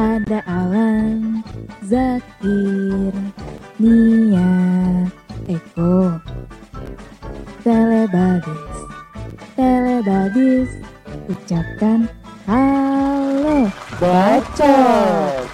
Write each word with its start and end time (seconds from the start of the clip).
ada 0.00 0.40
Alan, 0.48 1.44
Zakir, 1.84 3.12
Nia, 3.76 4.48
Eko, 5.44 6.16
Telebadis, 7.60 8.76
Telebadis, 9.52 10.70
ucapkan 11.28 12.08
halo. 12.48 13.68
Bacot. 14.00 15.44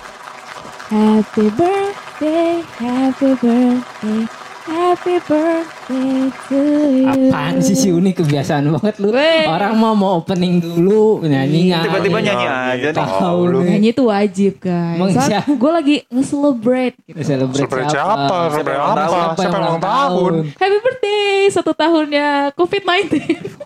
Happy 0.86 1.50
birthday, 1.50 2.62
happy 2.78 3.34
birthday, 3.42 4.20
happy 4.62 5.16
birthday 5.26 6.30
to 6.46 6.62
you. 6.94 7.34
Apaan 7.34 7.58
sih 7.58 7.74
si 7.74 7.90
Uni 7.90 8.14
kebiasaan 8.14 8.70
banget 8.70 8.94
lu. 9.02 9.10
Weh. 9.10 9.35
Orang 9.66 9.82
mau 9.82 9.94
mau 9.98 10.10
opening 10.22 10.62
dulu 10.62 11.26
nyanyi 11.26 11.74
Tiba-tiba 11.74 12.18
nyanyi 12.22 12.46
aja 12.46 12.88
nih. 12.94 13.02
Tahu 13.02 13.40
lu. 13.50 13.58
Nyanyi 13.66 13.88
itu 13.90 14.02
wajib 14.06 14.52
guys. 14.62 14.98
Soalnya 15.02 15.22
siapa? 15.26 15.50
gue 15.50 15.70
lagi 15.74 15.96
nge-celebrate 16.06 16.94
gitu. 17.02 17.18
Celebrate 17.26 17.58
Celebrate 17.58 17.90
siapa? 17.90 18.14
siapa? 18.14 18.36
Celebrate 18.54 18.78
apa? 18.78 18.94
tahun? 18.94 19.18
Siapa 19.18 19.42
yang 19.42 19.66
ulang 19.66 19.82
tahun? 19.82 20.32
Happy 20.54 20.78
birthday 20.78 21.34
satu 21.50 21.72
tahunnya 21.74 22.28
COVID-19. 22.54 23.10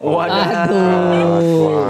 Waduh. 0.01 0.45
Aduh. 0.57 1.85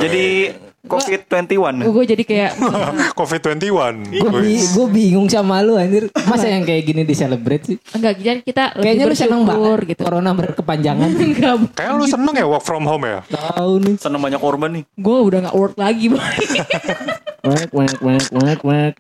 Jadi 0.98 1.22
COVID-21. 1.30 1.86
gue 1.86 2.04
jadi 2.10 2.22
kayak 2.26 2.52
COVID-21. 3.18 4.10
Gue 4.10 4.30
bi 4.42 4.58
gue 4.58 4.86
bingung 4.90 5.30
sama 5.30 5.62
lu 5.62 5.78
anjir. 5.78 6.10
Masa 6.26 6.50
yang 6.50 6.66
kayak 6.66 6.82
gini 6.82 7.02
di 7.06 7.14
celebrate 7.14 7.64
sih? 7.64 7.76
enggak 7.94 8.18
jadi 8.18 8.40
kita 8.42 8.64
Kayaknya 8.74 9.04
lu 9.06 9.14
seneng 9.14 9.42
banget 9.46 9.78
gitu. 9.94 10.02
Corona 10.02 10.30
berkepanjangan. 10.34 11.10
Enggak, 11.20 11.54
Kayak 11.78 11.92
lu 11.94 12.04
seneng 12.08 12.34
ya 12.34 12.46
work 12.48 12.64
from 12.64 12.84
home 12.88 13.04
ya? 13.06 13.20
Tahu 13.30 13.72
nih. 13.86 13.94
Seneng 14.00 14.20
banyak 14.20 14.40
korban 14.40 14.70
nih. 14.74 14.84
gue 14.90 15.18
udah 15.22 15.38
gak 15.46 15.56
work 15.56 15.74
lagi 15.78 16.06
boy. 16.10 16.18
Wek 17.40 17.72
wek 17.72 17.94
wek 17.98 18.24
wek 18.30 18.60
wek. 18.62 18.94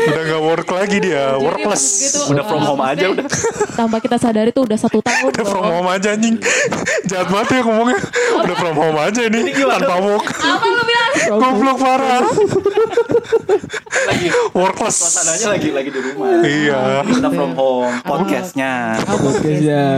Udah 0.00 0.22
gak 0.24 0.40
work 0.40 0.68
lagi 0.70 0.96
dia, 0.98 1.34
Jadi 1.34 1.42
workless. 1.42 1.84
gitu, 2.00 2.20
Udah 2.30 2.44
from 2.44 2.62
home 2.62 2.78
aja 2.80 3.04
maksudnya, 3.04 3.26
udah. 3.26 3.26
Tanpa 3.74 3.96
kita 3.98 4.16
sadari 4.16 4.50
tuh 4.50 4.64
udah 4.64 4.78
satu 4.78 4.98
tahun. 5.00 5.28
Udah 5.28 5.42
loh. 5.42 5.50
from 5.50 5.64
home 5.66 5.88
aja 5.88 6.08
anjing. 6.14 6.36
Jahat 7.04 7.26
banget 7.28 7.48
ya 7.50 7.60
ngomongnya. 7.60 7.98
Udah 8.40 8.56
from 8.56 8.76
home 8.76 8.98
aja 8.98 9.20
ini. 9.24 9.40
Tanpa 9.50 9.94
work. 9.98 10.24
Apa 10.30 10.66
lu 10.68 10.82
bilang? 10.84 11.12
Goblok 11.20 11.76
parah. 11.76 12.22
Lagi 14.00 14.26
Workless. 14.52 14.96
suasananya 14.96 15.46
lagi 15.50 15.68
lagi 15.70 15.90
di 15.90 16.00
rumah. 16.00 16.40
Iya. 16.40 16.80
Kita 17.04 17.28
from 17.28 17.52
home 17.52 17.94
podcastnya. 18.00 18.72
Oke 19.04 19.52
ya. 19.60 19.88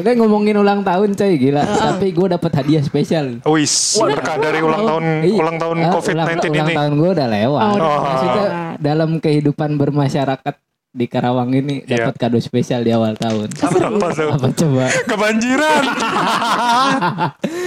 Kan 0.00 0.14
ngomongin 0.16 0.56
ulang 0.56 0.80
tahun 0.80 1.12
coy 1.12 1.32
gila. 1.36 1.62
Tapi 1.66 2.06
gue 2.08 2.26
dapat 2.30 2.50
hadiah 2.54 2.80
spesial. 2.80 3.42
Wis, 3.44 3.98
berkah 3.98 4.38
dari 4.38 4.62
ulang 4.62 4.86
tahun 4.86 5.04
Iya. 5.20 5.36
ulang 5.36 5.56
tahun 5.58 5.76
Ah, 5.80 5.90
COVID-19 6.22 6.40
ulang, 6.42 6.50
ini. 6.50 6.60
Ulang 6.60 6.76
tahun 6.76 6.92
gue 6.92 7.10
udah 7.10 7.28
lewat. 7.30 7.62
Oh, 7.62 7.98
Maksudnya 8.02 8.34
lewat. 8.42 8.74
dalam 8.78 9.10
kehidupan 9.16 9.70
bermasyarakat 9.76 10.54
di 10.90 11.06
Karawang 11.06 11.50
ini 11.52 11.74
Iya. 11.80 12.10
dapat 12.10 12.14
kado 12.18 12.38
spesial 12.38 12.82
di 12.82 12.90
awal 12.90 13.14
tahun. 13.14 13.46
Apa 13.54 14.08
tuh? 14.10 14.30
Apa 14.32 14.48
coba? 14.50 14.86
Kebanjiran. 15.06 15.84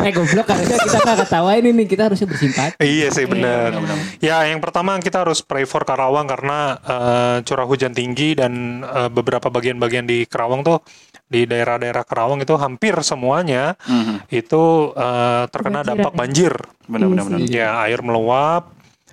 eh 0.00 0.12
goblok 0.12 0.46
harusnya 0.46 0.78
kita 0.78 0.98
nggak 0.98 1.18
ketawain 1.22 1.64
ini 1.64 1.82
kita 1.84 2.02
harusnya 2.06 2.26
bersimpati. 2.26 2.76
iya 2.80 3.08
sih 3.08 3.24
benar. 3.24 3.74
Ya, 4.18 4.44
yang 4.44 4.58
pertama 4.58 4.96
kita 4.98 5.22
harus 5.22 5.40
pray 5.40 5.64
for 5.64 5.82
Karawang 5.82 6.26
karena 6.26 6.58
eh, 6.78 7.36
curah 7.42 7.64
hujan 7.64 7.90
tinggi 7.90 8.32
dan 8.32 8.52
eh, 8.80 9.08
beberapa 9.08 9.46
bagian-bagian 9.46 10.04
di 10.04 10.24
Karawang 10.24 10.62
tuh 10.62 10.78
di 11.26 11.42
daerah-daerah 11.42 12.02
Karawang 12.02 12.38
itu 12.38 12.54
hampir 12.54 12.94
semuanya 13.00 13.74
Mhm. 13.82 14.30
itu 14.30 14.62
eh, 14.92 15.44
terkena 15.48 15.80
Kebanjiran 15.80 15.90
dampak 15.92 16.12
ya? 16.12 16.16
banjir. 16.16 16.52
Benar-benar 16.86 17.24
benar. 17.26 17.38
Ya, 17.46 17.70
air 17.82 18.00
meluap. 18.00 18.62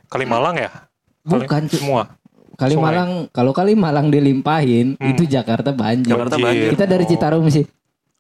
Kalimalang 0.08 0.56
ya? 0.56 0.70
Kali- 1.24 1.44
Bukan 1.44 1.62
cuy. 1.66 1.74
semua. 1.74 2.04
Kalimalang 2.54 3.34
kalau 3.34 3.50
Kalimalang 3.50 4.14
dilimpahin 4.14 4.94
Hmm. 4.96 5.10
itu 5.10 5.26
Jakarta 5.26 5.74
banjir. 5.74 6.14
Jakarta 6.14 6.38
banjir. 6.38 6.70
Kita 6.70 6.86
dari 6.86 7.06
Citarum 7.06 7.50
sih. 7.50 7.66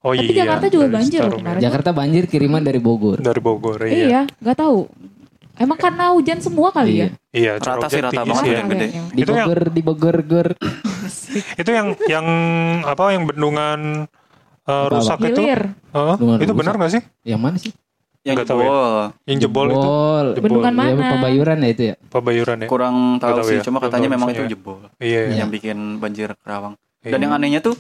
Oh 0.03 0.12
Tapi 0.12 0.28
iya. 0.28 0.44
Jakarta 0.44 0.66
juga 0.68 0.86
dari 0.86 0.94
banjir 0.94 1.19
loh 1.22 1.40
kemarin. 1.40 1.59
Jakarta 1.59 1.90
banjir 1.91 2.24
kiriman 2.28 2.59
dari 2.59 2.75
Bogor. 2.78 3.18
Dari 3.18 3.40
Bogor, 3.40 3.80
iya. 3.81 3.96
Iya, 3.96 4.22
nggak 4.38 4.58
tahu. 4.59 4.80
Emang 5.53 5.78
karena 5.78 6.12
hujan 6.12 6.38
semua 6.38 6.69
kali 6.69 6.94
ya? 6.97 7.08
Iya, 7.30 7.56
curah 7.58 7.78
Rata 7.78 7.88
sih, 7.88 8.02
rata 8.02 8.22
banget 8.22 8.44
ya. 8.44 8.62
gede. 8.66 8.88
Di 9.09 9.22
Itu 9.22 9.31
yang- 9.31 9.47
Bogor, 9.47 9.62
di 9.69 9.81
Bogor, 9.81 10.18
Gor. 10.22 10.47
Itu 11.62 11.69
yang 11.72 11.88
yang 12.06 12.25
apa 12.84 13.03
yang 13.12 13.24
bendungan 13.24 14.09
Apa, 14.62 14.91
rusak 14.91 15.19
itu? 15.22 15.40
Hilir. 15.40 15.72
Heeh, 15.90 16.16
Bendungan 16.16 16.38
itu 16.38 16.46
rusak. 16.47 16.59
benar 16.59 16.74
nggak 16.75 16.91
sih? 16.91 17.02
Yang 17.24 17.41
mana 17.41 17.58
sih? 17.58 17.72
Yang 18.24 18.35
tahu 18.44 18.59
ya. 18.59 18.64
jebol. 18.64 18.96
Yang 19.24 19.38
jebol, 19.40 19.68
itu 19.68 19.75
Jebol. 19.78 20.25
Bendungan 20.40 20.74
Ya, 20.74 20.80
mana? 20.80 21.12
Pebayuran 21.14 21.58
ya 21.59 21.70
itu 21.70 21.84
ya. 21.85 21.96
Pabayuran 22.08 22.58
ya? 22.59 22.68
Kurang 22.68 22.96
tahu 23.20 23.31
tahu 23.34 23.44
sih, 23.46 23.58
ya. 23.59 23.64
cuma 23.64 23.78
katanya 23.80 24.08
memang 24.09 24.30
itu 24.31 24.44
jebol. 24.50 24.80
Iya. 24.97 25.22
iya. 25.28 25.35
Yang 25.44 25.50
bikin 25.53 25.78
banjir 25.97 26.30
Karawang. 26.40 26.75
Iya. 27.00 27.12
Dan 27.12 27.20
yang 27.22 27.34
anehnya 27.34 27.59
tuh 27.59 27.75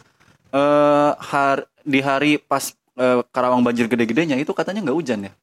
eh 0.51 1.11
har- 1.17 1.67
di 1.83 1.99
hari 1.99 2.37
pas 2.37 2.71
eh, 2.95 3.19
Karawang 3.29 3.61
banjir 3.61 3.85
gede-gedenya 3.85 4.35
itu 4.35 4.51
katanya 4.51 4.81
nggak 4.81 4.97
hujan 4.97 5.19
ya 5.27 5.33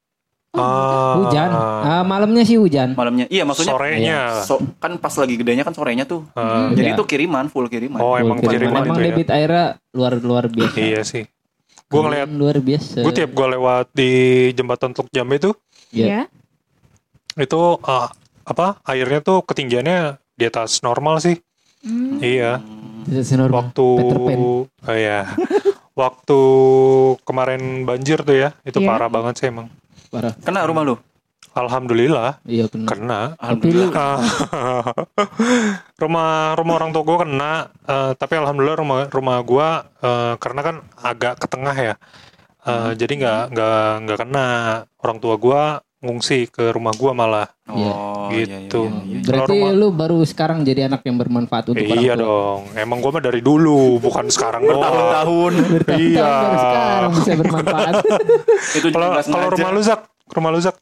Ah, 0.51 1.15
Hujan. 1.15 1.47
Ah, 1.47 2.03
malamnya 2.03 2.43
sih 2.43 2.59
hujan. 2.59 2.99
malamnya. 2.99 3.31
Iya 3.31 3.47
maksudnya 3.47 3.71
sorenya. 3.71 4.21
so- 4.43 4.59
kan 4.83 4.99
pas 4.99 5.15
lagi 5.15 5.39
gedenya 5.39 5.63
kan 5.63 5.71
sorenya 5.71 6.03
tuh. 6.03 6.27
Ah, 6.35 6.75
Jadi 6.75 6.91
Iya. 6.91 6.97
itu 6.99 7.05
kiriman, 7.07 7.47
full 7.47 7.71
kiriman. 7.71 8.03
Oh, 8.03 8.19
emang 8.19 8.43
Full 8.43 8.51
kiriman 8.51 8.83
Emang 8.83 8.99
itu 8.99 9.01
ya? 9.01 9.07
debit 9.15 9.29
airnya 9.31 9.65
luar 9.95 10.19
luar 10.19 10.51
biasa. 10.51 10.75
Iya 10.75 11.07
sih. 11.07 11.23
Gue 11.87 12.03
ngeliat, 12.03 12.27
luar 12.31 12.59
biasa. 12.59 12.99
gue 12.99 13.15
tiap 13.15 13.31
gue 13.31 13.47
lewat 13.49 13.95
di 13.95 14.11
jembatan 14.51 14.91
Teluk 14.91 15.07
Jambe 15.11 15.39
itu, 15.39 15.55
Iya. 15.95 16.07
Ya. 16.07 16.23
itu 17.39 17.61
ah, 17.83 18.11
apa 18.43 18.83
airnya 18.85 19.23
tuh 19.23 19.47
ketinggiannya 19.47 20.19
di 20.35 20.45
atas 20.45 20.83
normal 20.83 21.23
sih. 21.23 21.39
Hmm. 21.83 22.19
Iya. 22.19 22.59
Waktu, 23.07 23.87
Peter 23.97 24.19
Pan. 24.19 24.39
oh 24.59 24.67
iya, 24.91 25.31
waktu 26.01 26.41
kemarin 27.23 27.85
banjir 27.85 28.25
tuh 28.25 28.35
ya, 28.35 28.49
itu 28.65 28.81
Iya. 28.81 28.89
parah 28.89 29.09
banget 29.09 29.35
sih 29.37 29.47
emang. 29.49 29.69
parah. 30.09 30.33
Kena 30.41 30.65
rumah 30.65 30.83
lu? 30.83 30.97
Alhamdulillah 31.51 32.39
Iya 32.47 32.67
kena. 32.67 32.87
kena. 32.87 33.21
Alhamdulillah. 33.39 33.91
rumah 36.03 36.55
rumah 36.55 36.75
orang 36.79 36.91
tua 36.91 37.03
gue 37.05 37.19
kena, 37.21 37.53
eh, 37.85 38.13
tapi 38.15 38.35
alhamdulillah 38.39 38.79
rumah 38.79 38.99
rumah 39.11 39.37
gue 39.43 39.69
eh, 40.01 40.35
karena 40.39 40.61
kan 40.63 40.77
agak 40.97 41.35
ke 41.37 41.47
tengah 41.47 41.77
ya, 41.77 41.95
Eh, 42.61 42.93
jadi 42.93 43.13
nggak 43.17 43.43
nggak 43.57 43.89
nggak 44.05 44.19
kena. 44.21 44.49
Orang 45.01 45.17
tua 45.17 45.41
gue 45.41 45.63
ngungsi 46.01 46.49
ke 46.49 46.71
rumah 46.71 46.91
gue 46.91 47.13
malah. 47.13 47.47
Oh, 47.67 48.33
iya, 48.33 48.65
Gitu. 48.65 48.83
iya, 48.83 48.99
iya, 48.99 49.05
iya. 49.07 49.21
berarti 49.23 49.59
rumah- 49.59 49.77
lu 49.77 49.89
baru 49.91 50.19
sekarang 50.23 50.65
jadi 50.65 50.89
anak 50.89 51.05
yang 51.05 51.17
bermanfaat 51.17 51.65
untuk 51.69 51.81
orang 51.83 51.97
iya 51.99 52.15
tua. 52.15 52.25
dong, 52.25 52.61
emang 52.75 52.99
gue 52.99 53.11
mah 53.11 53.23
dari 53.23 53.41
dulu, 53.41 53.81
bukan 53.99 54.27
sekarang 54.27 54.65
doang. 54.65 54.81
Tahun-tahun. 54.83 55.53
Iya. 56.01 56.25
Baru 56.27 56.57
sekarang 56.57 57.11
bisa 57.15 57.33
bermanfaat. 57.37 57.95
itu 58.79 58.87
Kalau 58.91 59.49
rumah 59.51 59.71
lu 59.71 59.81
Zak, 59.81 60.01
rumah 60.29 60.51
lu 60.51 60.61
Zak, 60.61 60.77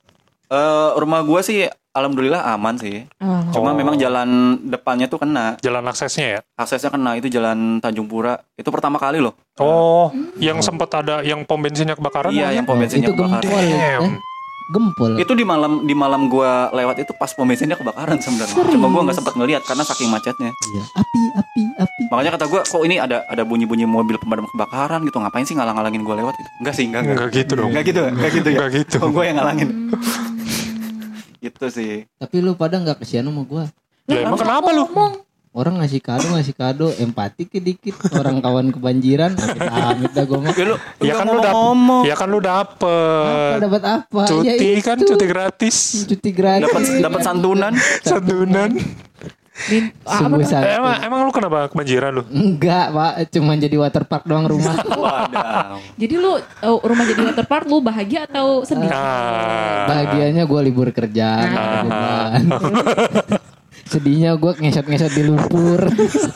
Eh, 0.49 0.91
rumah 0.97 1.21
gua 1.21 1.45
sih 1.45 1.69
alhamdulillah 1.93 2.41
aman 2.49 2.81
sih. 2.81 3.05
Ah. 3.19 3.45
Cuma 3.53 3.69
Oh. 3.69 3.77
memang 3.77 4.01
jalan 4.01 4.29
depannya 4.65 5.05
tuh 5.05 5.21
kena. 5.21 5.61
jalan 5.61 5.85
aksesnya 5.85 6.27
ya. 6.27 6.41
Aksesnya 6.57 6.89
kena 6.89 7.21
itu 7.21 7.29
jalan 7.29 7.77
Tanjung 7.79 8.09
Pura. 8.09 8.41
Itu 8.57 8.73
pertama 8.73 8.97
kali 8.97 9.21
loh. 9.21 9.37
Oh, 9.59 10.09
yang 10.39 10.65
sempat 10.65 10.89
ada 10.95 11.21
yang 11.21 11.45
pom 11.45 11.61
bensinnya 11.61 11.93
kebakaran. 11.93 12.33
Iya, 12.33 12.55
yang 12.55 12.65
pom 12.65 12.81
bensinnya 12.81 13.05
itu 13.05 13.13
gempol. 13.13 13.45
kebakaran. 13.45 13.61
Damn. 13.61 14.05
Eh, 14.09 14.13
gempol. 14.69 15.17
Itu 15.17 15.33
di 15.33 15.45
malam 15.45 15.89
di 15.89 15.95
malam 15.97 16.29
gua 16.29 16.69
lewat 16.71 17.01
itu 17.01 17.13
pas 17.17 17.33
pom 17.33 17.49
bensinnya 17.49 17.75
kebakaran 17.75 18.21
sebenarnya. 18.21 18.55
Cuma 18.55 18.87
gua 18.93 19.03
nggak 19.09 19.17
sempat 19.17 19.35
ngelihat 19.35 19.63
karena 19.65 19.85
saking 19.85 20.13
macetnya. 20.13 20.53
Iya. 20.53 20.83
Api, 21.01 21.21
api, 21.41 21.63
api. 21.81 22.03
Makanya 22.13 22.31
kata 22.37 22.45
gua 22.53 22.61
kok 22.65 22.83
ini 22.85 22.97
ada 23.01 23.25
ada 23.27 23.43
bunyi-bunyi 23.49 23.89
mobil 23.89 24.21
pemadam 24.21 24.45
kebakaran 24.53 25.01
gitu. 25.09 25.17
Ngapain 25.19 25.45
sih 25.49 25.57
ngalang-ngalangin 25.57 26.03
gua 26.05 26.17
lewat 26.21 26.35
gitu? 26.37 26.51
Enggak 26.61 26.75
sih, 26.77 26.85
enggak 26.85 27.01
enggak. 27.05 27.17
Enggak 27.17 27.31
gitu 27.33 27.53
dong. 27.57 27.69
Enggak 27.73 27.85
gitu, 27.89 28.01
enggak 28.05 28.31
gitu 28.33 28.49
ya. 28.49 28.59
Enggak 28.59 28.73
gitu. 28.77 28.97
Kok 29.01 29.11
gua 29.11 29.25
yang 29.25 29.37
ngalangin. 29.41 29.69
gitu 31.45 31.67
sih. 31.73 31.93
Tapi 32.21 32.37
lu 32.45 32.53
pada 32.59 32.77
nggak 32.77 33.01
kesian 33.01 33.25
sama 33.25 33.43
gua. 33.49 33.65
Ya 34.09 34.25
emang 34.25 34.41
kenapa 34.41 34.69
lu? 34.73 34.89
Ngomong. 34.89 35.28
Orang 35.59 35.83
ngasih 35.83 35.99
kado, 35.99 36.31
ngasih 36.31 36.55
kado, 36.55 36.87
empati 36.95 37.51
ke 37.51 37.59
dikit. 37.59 37.99
Orang 38.15 38.39
kawan 38.39 38.71
kebanjiran, 38.71 39.35
amit 39.59 40.15
dah 40.15 40.23
gua 40.23 40.39
mah. 40.39 40.55
Ya 40.55 40.63
lu 40.63 40.77
Ya 41.03 41.15
kan 41.19 41.27
lu 41.27 41.41
dapet, 41.43 41.51
ngomong. 41.53 42.03
ya 42.07 42.15
kan 42.15 42.29
lu 42.31 42.39
Apa 42.39 42.47
dapet 42.47 43.59
dapat 43.59 43.83
apa? 43.83 44.21
cuti 44.25 44.71
Ya 44.71 44.81
kan, 44.81 44.97
cuti 44.97 45.27
gratis, 45.27 45.77
Cuti 46.07 46.31
gratis. 46.31 46.63
Dapat 46.63 46.83
dapat 47.03 47.21
santunan. 47.27 47.75
santunan. 48.01 48.71
Din, 49.59 49.91
apa 50.07 50.23
Sungguh 50.23 50.39
tuh? 50.39 50.51
santai. 50.55 50.71
Eh, 50.71 50.79
emang, 50.79 50.97
emang 51.03 51.21
lu 51.27 51.33
kenapa 51.35 51.67
kebanjiran 51.67 52.15
lu? 52.15 52.23
Enggak, 52.31 52.95
Pak. 52.95 53.13
Cuma 53.35 53.59
jadi 53.59 53.75
waterpark 53.75 54.23
doang 54.23 54.47
rumah. 54.47 54.79
Jadi 56.01 56.15
lu 56.15 56.39
uh, 56.39 56.79
rumah 56.79 57.03
jadi 57.03 57.27
waterpark 57.27 57.67
lu 57.67 57.83
bahagia 57.83 58.31
atau 58.31 58.63
sedih? 58.63 58.87
Nah, 58.87 59.91
Bahagianya 59.91 60.47
gue 60.47 60.61
libur 60.63 60.95
kerja. 60.95 61.43
beban. 61.83 62.43
Sedihnya 63.99 64.31
gue 64.33 64.53
ngesot-ngesot 64.55 65.11
di 65.11 65.23
lumpur. 65.25 65.81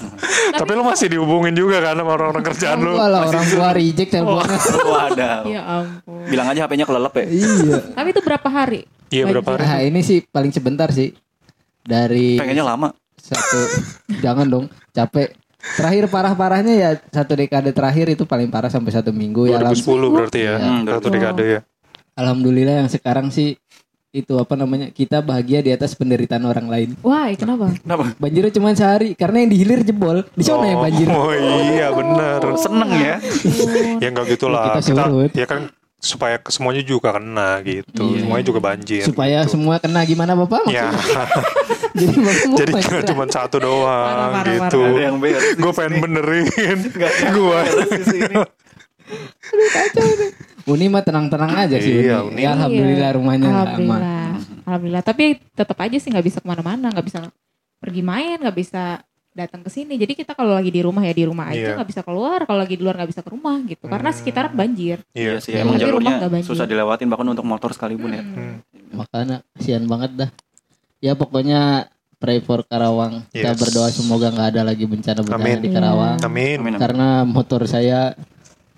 tapi 0.59 0.71
lu 0.73 0.83
masih 0.83 1.07
dihubungin 1.09 1.55
juga 1.55 1.79
kan 1.81 1.95
sama 1.95 2.13
orang-orang 2.13 2.45
kerjaan 2.45 2.79
lu. 2.79 2.93
Walah 2.93 3.23
orang 3.25 3.47
tua 3.47 3.71
reject 3.71 4.11
teleponnya. 4.11 4.59
Waduh. 4.85 5.41
Ya 5.47 5.63
ampun. 5.63 6.27
Bilang 6.27 6.47
aja 6.49 6.67
HP-nya 6.67 6.85
kelelep 6.85 7.15
ya. 7.15 7.25
iya. 7.25 7.79
Tapi 7.95 8.09
itu 8.11 8.21
berapa 8.21 8.49
hari? 8.49 8.81
Iya 9.09 9.25
berapa 9.29 9.49
hari? 9.49 9.63
Nah 9.63 9.79
ini 9.81 10.01
sih 10.01 10.19
paling 10.25 10.51
sebentar 10.51 10.91
sih. 10.91 11.15
dari 11.81 12.37
Pengennya 12.37 12.63
lama. 12.65 12.95
satu 13.15 13.59
jangan 14.19 14.47
dong 14.47 14.65
capek 14.91 15.31
terakhir 15.75 16.07
parah-parahnya 16.07 16.75
ya 16.75 16.91
satu 17.09 17.35
dekade 17.35 17.71
terakhir 17.71 18.07
itu 18.09 18.23
paling 18.23 18.51
parah 18.51 18.67
sampai 18.67 18.91
satu 18.91 19.11
minggu 19.11 19.47
ya 19.47 19.59
alham- 19.59 19.75
2010 19.75 20.11
berarti 20.11 20.39
ya. 20.43 20.55
Hmm, 20.59 20.83
Satu 20.85 21.07
dekade 21.09 21.45
ya. 21.49 21.61
alhamdulillah 22.13 22.83
yang 22.83 22.89
sekarang 22.89 23.31
sih 23.31 23.59
itu 24.13 24.37
apa 24.37 24.53
namanya 24.55 24.93
kita 24.93 25.19
bahagia 25.19 25.59
di 25.59 25.73
atas 25.73 25.97
penderitaan 25.97 26.45
orang 26.45 26.69
lain 26.69 26.89
Wah, 27.01 27.33
kenapa? 27.33 27.73
Kenapa? 27.75 28.13
banjirnya 28.15 28.53
cuma 28.53 28.77
sehari 28.77 29.17
karena 29.17 29.41
yang 29.41 29.49
di 29.49 29.57
hilir 29.57 29.81
jebol 29.81 30.21
di 30.31 30.45
sana 30.45 30.69
yang 30.69 30.85
banjir 30.85 31.09
Oh 31.09 31.33
iya 31.33 31.89
benar. 31.91 32.45
Seneng 32.55 32.91
ya. 32.93 33.17
Ya 33.99 34.07
enggak 34.07 34.29
gitulah. 34.29 34.77
Kita 34.77 34.81
Kita, 34.85 35.03
surut. 35.09 35.33
ya 35.33 35.47
kan 35.49 35.73
supaya 35.97 36.37
semuanya 36.45 36.83
juga 36.83 37.15
kena 37.15 37.65
gitu. 37.65 38.05
Iya. 38.05 38.21
Semuanya 38.21 38.45
juga 38.45 38.61
banjir. 38.61 39.03
supaya 39.03 39.39
gitu. 39.41 39.57
semua 39.57 39.81
kena 39.81 40.05
gimana 40.05 40.37
bapak 40.37 40.69
Ya, 40.69 40.93
jadi 41.97 42.13
bapak 42.13 42.45
mau 42.45 42.57
jadi 42.59 42.73
banjir. 42.75 43.01
cuma 43.09 43.25
satu 43.27 43.57
doang 43.65 43.89
Parah, 43.89 44.29
parah, 44.35 44.53
gitu. 44.69 44.81
Gue 45.57 45.73
pengen 45.73 45.89
sini. 45.91 46.03
benerin. 46.05 46.45
Nggak 46.91 47.09
ada 47.09 47.17
yang 47.17 47.33
Gua. 47.33 47.61
Uni 50.65 50.87
mah 50.87 51.03
tenang-tenang 51.03 51.53
aja 51.59 51.77
sih 51.77 52.07
Iya, 52.07 52.23
Uni. 52.23 52.35
Uni. 52.35 52.41
Ya, 52.41 52.49
alhamdulillah 52.53 53.11
rumahnya 53.13 53.49
aman 53.49 53.59
Alhamdulillah. 53.59 54.31
Alhamdulillah. 54.63 55.03
Tapi 55.03 55.25
tetap 55.53 55.77
aja 55.77 55.97
sih 55.97 56.09
nggak 56.09 56.23
bisa 56.25 56.39
ke 56.39 56.47
mana-mana, 56.47 56.87
nggak 56.89 57.03
bisa 57.03 57.19
pergi 57.77 58.01
main, 58.01 58.39
nggak 58.39 58.55
bisa 58.55 59.03
datang 59.33 59.61
ke 59.61 59.71
sini. 59.71 59.97
Jadi 59.97 60.13
kita 60.15 60.33
kalau 60.33 60.53
lagi 60.53 60.69
di 60.69 60.79
rumah 60.79 61.03
ya 61.03 61.11
di 61.11 61.25
rumah 61.25 61.49
aja, 61.49 61.57
Iya. 61.57 61.75
nggak 61.75 61.89
bisa 61.89 62.03
keluar. 62.03 62.45
Kalau 62.45 62.61
lagi 62.61 62.77
di 62.77 62.83
luar 62.83 62.95
nggak 62.95 63.11
bisa 63.11 63.23
ke 63.25 63.31
rumah 63.31 63.59
gitu. 63.65 63.85
Karena 63.89 64.09
Hmm. 64.09 64.19
sekitaran 64.21 64.53
banjir. 64.53 65.01
Iya 65.11 65.33
Iya. 65.33 65.41
sih, 65.41 65.53
emang 65.57 65.77
jalurnya 65.77 66.21
susah 66.43 66.69
dilewatin 66.69 67.09
bahkan 67.09 67.27
untuk 67.27 67.43
motor 67.43 67.73
sekalipun 67.73 68.13
ya. 68.13 68.23
Hmm. 68.23 68.61
makanya 68.93 69.41
kasihan 69.57 69.89
banget 69.89 70.11
dah 70.15 70.31
ya 71.01 71.17
pokoknya 71.17 71.89
pray 72.21 72.39
for 72.39 72.61
Karawang 72.63 73.25
kita 73.33 73.51
Yes. 73.51 73.59
berdoa 73.59 73.89
semoga 73.89 74.29
nggak 74.29 74.49
ada 74.53 74.63
lagi 74.63 74.85
bencana 74.85 75.25
bencana 75.25 75.41
Amin. 75.41 75.59
di 75.59 75.69
Karawang 75.73 76.17
Amin. 76.21 76.61
Amin, 76.61 76.77
amin. 76.77 76.77
karena 76.77 77.25
motor 77.25 77.65
saya 77.65 78.13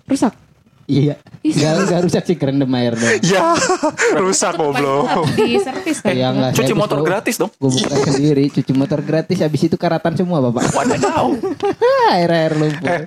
Rusak. 0.07 0.31
Iya 0.85 1.15
Ih, 1.41 1.51
nggak 1.51 1.71
nggak 1.83 2.01
rusak 2.01 2.23
sih 2.23 2.35
kerendam 2.35 2.69
air 2.71 2.93
doang 2.93 3.21
Ya, 3.21 3.53
rusak 4.19 4.53
goblok. 4.53 5.29
Di 5.31 5.57
servis 5.57 5.97
kan. 5.99 6.13
Nggak. 6.13 6.51
Cuci 6.55 6.73
motor 6.73 6.99
gratis 7.01 7.35
dong. 7.35 7.51
gue 7.51 7.69
buka 7.71 7.93
sendiri 8.03 8.49
cuci 8.49 8.71
motor 8.71 8.99
gratis 8.99 9.37
habis 9.39 9.61
itu 9.61 9.75
karatan 9.75 10.13
semua 10.13 10.41
bapak 10.41 10.69
Wadaw. 10.71 11.27
air 12.15 12.29
air 12.29 12.53
lumpur 12.53 12.85
Eh, 12.87 13.05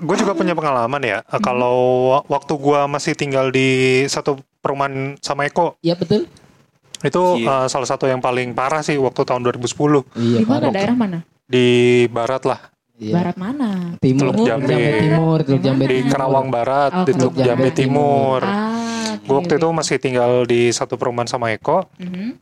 gue 0.00 0.16
juga 0.16 0.32
punya 0.32 0.52
pengalaman 0.52 0.98
ya. 1.00 1.18
Eh, 1.22 1.38
Kalau 1.38 1.76
wa- 2.08 2.24
waktu 2.28 2.52
gue 2.52 2.80
masih 2.88 3.12
tinggal 3.12 3.48
di 3.48 3.68
satu 4.04 4.34
perumahan 4.56 5.14
sama 5.18 5.42
Eko, 5.44 5.78
iya 5.80 5.94
betul 5.94 6.26
itu 6.98 7.22
Iya. 7.36 7.46
eh, 7.46 7.66
salah 7.68 7.86
satu 7.86 8.04
yang 8.04 8.18
paling 8.18 8.50
parah 8.52 8.78
sih 8.80 8.94
waktu 8.96 9.22
tahun 9.22 9.42
2010 9.44 10.02
iya 10.16 10.38
Di 10.38 10.44
mana 10.44 10.66
daerah 10.68 10.96
mana? 10.96 11.18
di 11.44 11.66
barat 12.08 12.42
lah, 12.42 12.58
Iya. 12.98 13.14
Barat 13.14 13.36
mana? 13.38 13.94
timur 14.02 14.34
Teluk 14.34 14.34
Teluk 14.34 14.48
Jambe. 14.50 14.74
Jambe 14.74 14.90
timur 14.98 15.38
Teluk 15.46 15.62
Jambe 15.62 15.84
di 15.86 15.96
timur. 15.96 16.10
Karawang 16.10 16.48
Barat, 16.50 16.90
Oh, 16.92 17.04
di 17.06 17.12
Teluk 17.14 17.34
Jambe 17.34 17.46
Jambe 17.46 17.68
Timur. 17.70 18.40
Ah, 18.42 19.14
Gue 19.22 19.36
waktu 19.38 19.54
itu 19.54 19.68
masih 19.70 19.96
tinggal 19.96 20.32
di 20.44 20.60
satu 20.68 20.98
perumahan 20.98 21.30
sama 21.30 21.54
Eko. 21.54 21.86
Mhm. 21.96 22.34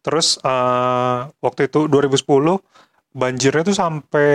Terus 0.00 0.38
eh, 0.40 1.18
waktu 1.36 1.60
itu 1.66 1.84
2010 1.86 2.62
banjirnya 3.12 3.62
tuh 3.64 3.76
sampai 3.76 4.32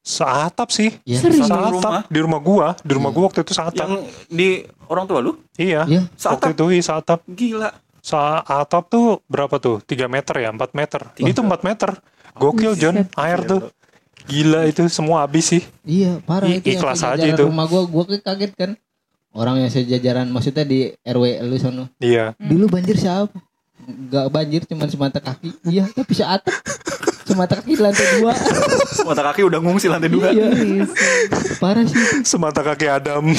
seatap 0.00 0.72
sih. 0.72 0.96
Iya. 1.04 1.18
Serius? 1.20 1.44
Seatap 1.44 1.72
Rumah? 1.76 2.00
di 2.08 2.18
rumah 2.24 2.40
gua, 2.40 2.68
di 2.80 2.92
rumah 2.96 3.10
gua 3.12 3.28
waktu 3.28 3.44
itu 3.44 3.52
seatap. 3.52 3.84
Yang 3.84 3.94
di 4.32 4.48
orang 4.88 5.04
tua 5.04 5.20
lu? 5.20 5.36
Iya. 5.60 5.84
Iya. 5.84 6.02
Waktu 6.08 6.56
itu 6.56 6.64
iya 6.72 6.82
seatap. 6.82 7.20
Gila. 7.28 7.70
Seatap 8.00 8.88
tuh 8.88 9.20
berapa 9.28 9.60
tuh? 9.60 9.84
3 9.84 10.08
meter 10.08 10.34
ya, 10.40 10.48
4 10.48 10.72
meter. 10.72 11.00
Itu 11.20 11.44
4 11.44 11.60
meter. 11.68 11.90
Gokil 12.32 12.72
John, 12.78 12.96
air 13.18 13.44
tuh. 13.44 13.68
Gila 14.24 14.66
itu 14.66 14.82
semua 14.86 15.22
habis 15.22 15.46
sih. 15.46 15.62
Iya 15.80 16.20
parah 16.20 16.46
I- 16.46 16.58
itu 16.58 16.72
ikhlas 16.72 17.00
aja 17.00 17.22
itu. 17.22 17.42
rumah 17.42 17.64
gua 17.64 17.82
gua 17.84 18.04
kaget 18.06 18.52
kan 18.54 18.70
orang 19.30 19.58
yang 19.58 19.70
sejajaran 19.70 20.26
maksudnya 20.26 20.62
di 20.62 20.90
RW 21.00 21.24
lu 21.42 21.56
sono 21.56 21.84
Iya. 21.96 22.34
dulu 22.36 22.66
banjir 22.68 22.96
siapa 22.96 23.30
Gak 23.80 24.28
banjir 24.28 24.62
cuma 24.66 24.84
semata 24.86 25.18
kaki 25.18 25.56
iya 25.64 25.88
tapi 25.88 26.12
seatap 26.12 26.52
semata 27.30 27.54
kaki 27.54 27.70
di 27.70 27.80
lantai 27.80 28.06
dua 28.16 28.32
Mata 29.08 29.22
kaki 29.24 29.42
udah 29.42 29.58
ngungsi 29.58 29.86
lantai 29.86 30.06
dua. 30.06 30.28
iya 30.28 30.50
parah 31.56 31.82
sih. 31.82 31.96
Semata 32.22 32.60
kaki 32.60 32.86
Adam. 32.86 33.32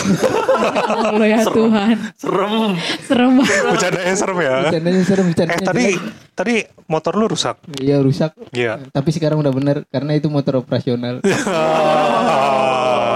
Allah 1.06 1.28
ya 1.28 1.44
Tuhan. 1.44 1.96
Serem. 2.14 2.76
Serem 3.02 3.32
banget. 3.38 3.62
Bercandanya 3.70 4.16
serem 4.16 4.38
ya. 4.40 4.56
bercandanya 4.66 5.02
serem 5.02 5.24
Eh 5.24 5.30
bercandanya 5.30 5.64
tadi 5.64 5.86
jelek. 5.92 6.02
tadi 6.34 6.54
motor 6.88 7.14
lu 7.14 7.26
rusak. 7.28 7.56
iya 7.78 8.00
rusak 8.00 8.32
Iya. 8.50 8.80
tapi 8.90 9.10
sekarang 9.10 9.38
udah 9.38 9.52
bener 9.52 9.78
karena 9.88 10.12
itu 10.14 10.28
motor 10.28 10.58
operasional 10.58 11.22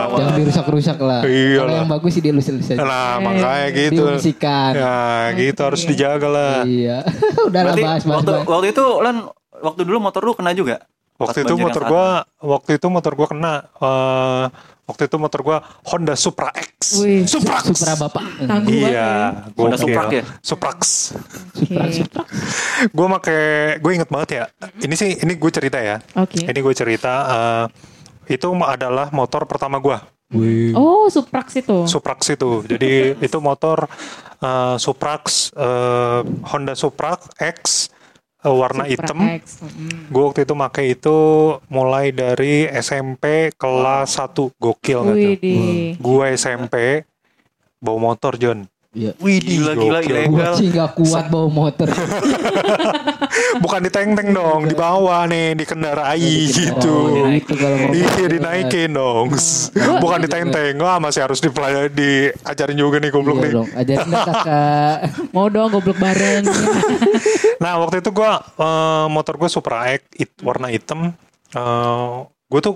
jangan 0.08 0.34
dirusak-rusak 0.34 0.98
lah 0.98 1.22
Iya 1.24 1.58
kalau 1.58 1.68
lah. 1.68 1.78
yang 1.78 1.90
bagus 1.90 2.12
sih 2.14 2.24
dilus-lus 2.24 2.68
aja 2.70 2.80
Nah, 2.80 3.20
makanya 3.20 3.68
gitu. 3.70 4.04
diungsikan 4.06 4.72
Ya, 4.74 4.96
gitu 5.34 5.60
harus 5.62 5.82
dijaga 5.84 6.28
lah. 6.28 6.56
iya 6.64 7.04
udahlah 7.48 7.74
Berarti 7.74 7.82
bahas 7.84 8.02
bahas 8.02 8.16
waktu, 8.16 8.32
bahas. 8.34 8.48
waktu 8.48 8.68
itu 8.72 8.86
Lan 9.02 9.16
waktu 9.66 9.82
dulu 9.82 9.98
motor 9.98 10.22
lu 10.22 10.38
kena 10.38 10.54
juga. 10.54 10.86
Waktu 11.16 11.48
itu 11.48 11.56
motor 11.56 11.84
gua, 11.88 12.28
waktu 12.44 12.76
itu 12.76 12.88
motor 12.92 13.16
gua 13.16 13.28
kena. 13.32 13.54
eh, 13.80 14.46
waktu 14.86 15.08
itu 15.08 15.16
motor 15.16 15.40
gua 15.42 15.58
Honda 15.88 16.12
Supra 16.14 16.52
X. 16.52 17.00
Wih, 17.00 17.24
Supra 17.24 17.64
X. 17.64 17.72
Supra 17.72 17.96
bapak 17.96 18.26
Tangguh 18.44 18.70
Iya, 18.70 18.92
ya. 18.92 19.10
Honda. 19.56 19.80
Supra 19.80 20.02
ya? 20.12 20.24
Suprax. 20.44 20.80
Supra 21.56 21.84
Oke. 21.88 21.96
Supra 22.04 22.24
Gue 22.92 23.08
make, 23.08 23.40
gue 23.80 23.92
inget 23.96 24.10
banget 24.12 24.30
ya. 24.36 24.44
Ini 24.84 24.96
sih, 25.00 25.10
ini 25.24 25.40
gue 25.40 25.52
cerita 25.56 25.80
ya. 25.80 26.04
Oke. 26.20 26.44
Ini 26.44 26.60
gue 26.60 26.76
cerita. 26.76 27.14
eh, 27.32 27.66
itu 28.36 28.48
adalah 28.52 29.08
motor 29.16 29.48
pertama 29.48 29.80
gua. 29.80 30.04
Oh, 30.76 31.08
Suprax 31.08 31.56
itu. 31.64 31.88
Suprax 31.88 32.36
itu. 32.36 32.66
Jadi 32.68 33.14
itu 33.32 33.38
motor 33.40 33.88
eh, 34.44 34.76
Suprax 34.76 35.56
eh, 35.56 36.22
Honda 36.52 36.76
Suprax 36.76 37.32
X 37.40 37.88
eh, 38.46 38.56
warna 38.56 38.84
Supra 38.86 38.92
hitam. 38.94 39.18
Mm. 39.18 40.14
Gue 40.14 40.24
waktu 40.24 40.42
itu 40.46 40.54
pakai 40.54 40.86
itu 40.94 41.18
mulai 41.68 42.14
dari 42.14 42.70
SMP 42.70 43.50
kelas 43.58 44.22
1 44.22 44.62
gokil 44.62 45.00
tuh? 45.02 45.16
Wih 45.18 45.36
di. 45.42 45.56
Gue 45.98 46.38
SMP 46.38 47.04
bawa 47.82 48.14
motor 48.14 48.38
John. 48.38 48.70
Iya. 48.96 49.12
Widih, 49.20 49.60
Gila, 49.60 49.74
gila, 49.76 50.00
ilegal. 50.00 50.32
Gua 50.32 50.48
sih 50.56 50.72
gak 50.72 50.96
kuat 50.96 51.28
bawa 51.28 51.48
motor. 51.52 51.92
Bukan 53.64 53.84
diteng-teng 53.84 54.32
dong, 54.32 54.66
di 54.66 54.76
bawah 54.76 55.28
nih, 55.28 55.52
dikenarai 55.54 56.24
gitu. 56.48 56.96
Oh, 57.20 57.28
itu 57.28 57.54
kalau 57.56 57.76
mau 57.78 57.92
Iya 57.92 58.28
dinaikin 58.32 58.96
dong. 58.96 59.36
Bukan 60.00 60.20
diteng-teng. 60.24 60.80
Wah 60.80 60.98
masih 60.98 61.28
harus 61.28 61.40
dipelajari 61.40 61.92
diajarin 61.92 62.78
juga 62.78 62.98
nih 62.98 63.12
goblok 63.12 63.36
Iya 63.36 63.44
nih. 63.44 63.52
dong, 63.52 63.68
ajarin 63.76 64.10
kakak. 64.10 64.98
Mau 65.36 65.48
dong 65.48 65.70
goblok 65.70 65.98
bareng. 66.00 66.44
Nah 67.56 67.80
waktu 67.80 68.00
itu 68.00 68.12
gua 68.12 68.40
eh, 68.40 69.06
motor 69.08 69.36
gue 69.36 69.48
Supra 69.48 69.88
X 69.90 70.04
it- 70.14 70.40
warna 70.40 70.68
hitam. 70.68 71.16
Eh, 71.52 72.16
gue 72.46 72.62
tuh 72.62 72.76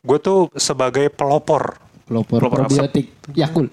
gue 0.00 0.18
tuh 0.18 0.50
sebagai 0.54 1.06
pelopor. 1.06 1.78
Pelopor 2.12 2.44
Pelopor 2.44 2.68
probiotik 2.68 3.06
Yakult. 3.32 3.72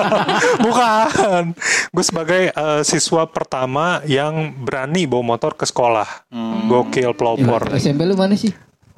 Bukan. 0.64 1.44
gue 1.92 2.04
sebagai 2.04 2.42
eh, 2.48 2.82
siswa 2.82 3.28
pertama 3.28 4.00
yang 4.04 4.32
berani 4.56 5.04
bawa 5.04 5.36
motor 5.36 5.52
ke 5.52 5.68
sekolah. 5.68 6.08
Hmm. 6.32 6.66
Gokil 6.66 7.12
pelopor 7.12 7.68
SMP 7.76 8.06
lu 8.06 8.16
mana 8.16 8.32
sih? 8.32 8.48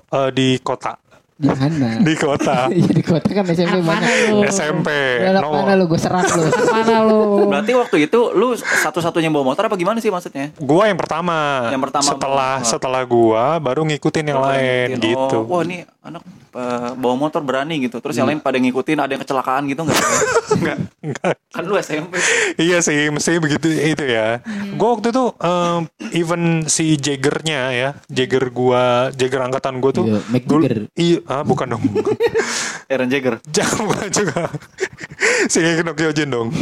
Eh, 0.08 0.30
di 0.30 0.62
kota. 0.62 0.94
Di 1.32 1.48
mana? 1.48 1.98
Di 2.06 2.14
kota. 2.14 2.68
Iya 2.70 2.92
di 2.92 3.02
kota 3.02 3.26
kan 3.26 3.42
SMP 3.44 3.82
Mana 3.82 4.06
lu? 4.30 4.46
SMP. 4.46 4.88
Lu 5.18 5.26
anak 5.28 5.42
No. 5.42 5.50
mana 5.50 5.72
lu? 5.74 5.84
Gue 5.86 5.98
serak 5.98 6.28
lu. 6.30 6.46
Mana 6.70 6.96
lu? 7.02 7.50
Berarti 7.50 7.72
waktu 7.74 7.96
itu 8.06 8.20
lu 8.30 8.54
satu-satunya 8.54 9.26
bawa 9.26 9.50
motor 9.50 9.66
apa 9.66 9.74
gimana 9.74 9.98
sih 9.98 10.06
maksudnya? 10.06 10.54
Gua 10.54 10.86
yang 10.86 10.94
pertama. 10.94 11.66
Yang 11.66 11.82
pertama 11.82 12.06
Setelah 12.06 12.54
setelah 12.62 13.02
gua 13.02 13.58
baru 13.58 13.82
ngikutin 13.82 14.24
yang 14.24 14.38
lain 14.38 14.86
Ngikutin. 14.94 15.02
gitu. 15.02 15.38
Oh, 15.42 15.50
wah 15.50 15.62
ini 15.66 15.82
anak 15.98 16.22
eh, 16.52 16.90
bawa 16.92 17.14
motor 17.18 17.40
berani 17.40 17.80
gitu. 17.80 17.98
Terus 17.98 18.14
yang 18.14 18.26
lain 18.26 18.38
pada 18.38 18.56
ngikutin, 18.56 18.96
ada 18.96 19.10
yang 19.10 19.20
kecelakaan 19.20 19.66
gitu 19.66 19.82
enggak? 19.82 20.00
Enggak. 20.52 20.78
Enggak. 21.00 21.34
Kan 21.48 21.62
lu 21.64 21.76
SMP. 21.76 22.16
iya 22.56 22.78
sih, 22.78 23.08
mesti 23.08 23.36
begitu 23.36 23.66
itu 23.68 24.04
ya. 24.04 24.40
Gua 24.74 24.96
waktu 24.96 25.10
itu 25.10 25.24
um, 25.32 25.80
even 26.10 26.42
si 26.66 26.94
Jaggernya 26.94 27.60
ya, 27.70 27.88
Jagger 28.06 28.48
gua, 28.48 29.08
Jagger 29.10 29.40
angkatan 29.42 29.78
gua 29.78 29.90
tuh 29.90 30.04
Iya, 30.06 30.18
dulu- 30.40 30.64
Jagger. 30.64 30.80
Iya, 30.92 31.18
ah 31.26 31.42
bukan 31.42 31.66
dong. 31.68 31.82
Aaron 32.90 33.08
Jagger. 33.08 33.40
Jangan 33.56 33.82
bukan 33.84 34.08
juga. 34.08 34.42
si 35.46 35.58
Kino 35.58 35.92
Kyojin 35.92 36.28
dong. 36.28 36.48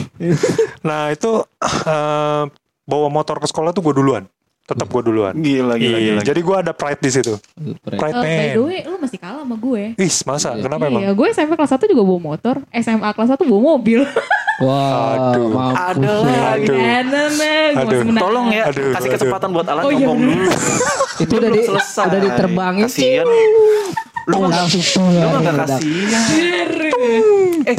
Nah, 0.80 1.12
itu 1.12 1.44
eh, 1.62 2.44
bawa 2.82 3.08
motor 3.08 3.36
ke 3.36 3.46
sekolah 3.46 3.70
tuh 3.70 3.82
gua 3.82 3.92
duluan. 3.92 4.24
Tetap 4.70 4.86
gua 4.86 5.02
duluan. 5.02 5.34
Gila, 5.34 5.74
gila, 5.74 5.98
Iya, 5.98 5.98
gila. 5.98 6.20
jadi 6.22 6.40
gua 6.40 6.56
ada 6.60 6.70
pride 6.70 7.00
di 7.00 7.10
situ. 7.10 7.34
Keren. 7.34 7.98
Pride 7.98 8.14
Eh, 8.14 8.22
by 8.22 8.30
man. 8.30 8.48
the 8.48 8.62
way, 8.62 8.78
lu 8.84 8.96
masih 8.96 9.18
kalah 9.18 9.42
sama 9.42 9.56
gue. 9.56 9.82
Ih, 9.96 10.12
masa? 10.24 10.48
Iya. 10.52 10.62
Kenapa 10.62 10.82
emang? 10.86 11.02
Iya, 11.02 11.10
gue 11.10 11.26
SMP 11.28 11.52
kelas 11.52 11.70
1 11.72 11.84
juga 11.86 12.02
bawa 12.04 12.20
motor, 12.24 12.54
SMA 12.72 13.10
kelas 13.10 13.28
1 13.30 13.42
bawa 13.44 13.60
mobil. 13.68 14.00
Wah, 14.60 15.32
Aduh. 15.32 15.48
ya. 16.22 16.52
Aduh. 16.52 16.76
Aduh. 16.76 17.28
masih 17.72 18.04
menahan. 18.04 18.20
Tolong 18.20 18.46
ya 18.50 18.62
Aduh, 18.66 18.92
kasih 18.92 19.08
aduh. 19.08 19.12
kesempatan 19.16 19.48
buat 19.50 19.66
Alan 19.66 19.82
Oh, 19.82 19.90
iya 19.90 20.04
ngomong 20.04 20.20
dulu. 20.22 20.50
Itu 21.24 21.32
udah 21.34 21.50
di 21.50 21.60
selesai. 21.64 22.04
udah 22.06 22.20
diterbangin. 22.22 22.84
Kasian. 22.84 23.24
Lu 24.28 24.36
mah 24.36 24.48
langsung 24.52 24.84
lu 24.84 25.16
mah 25.16 25.32
keluar 25.32 25.40
gak 25.40 25.54
meledak. 25.56 25.78
kasihan. 25.80 26.24
Eh. 27.66 27.76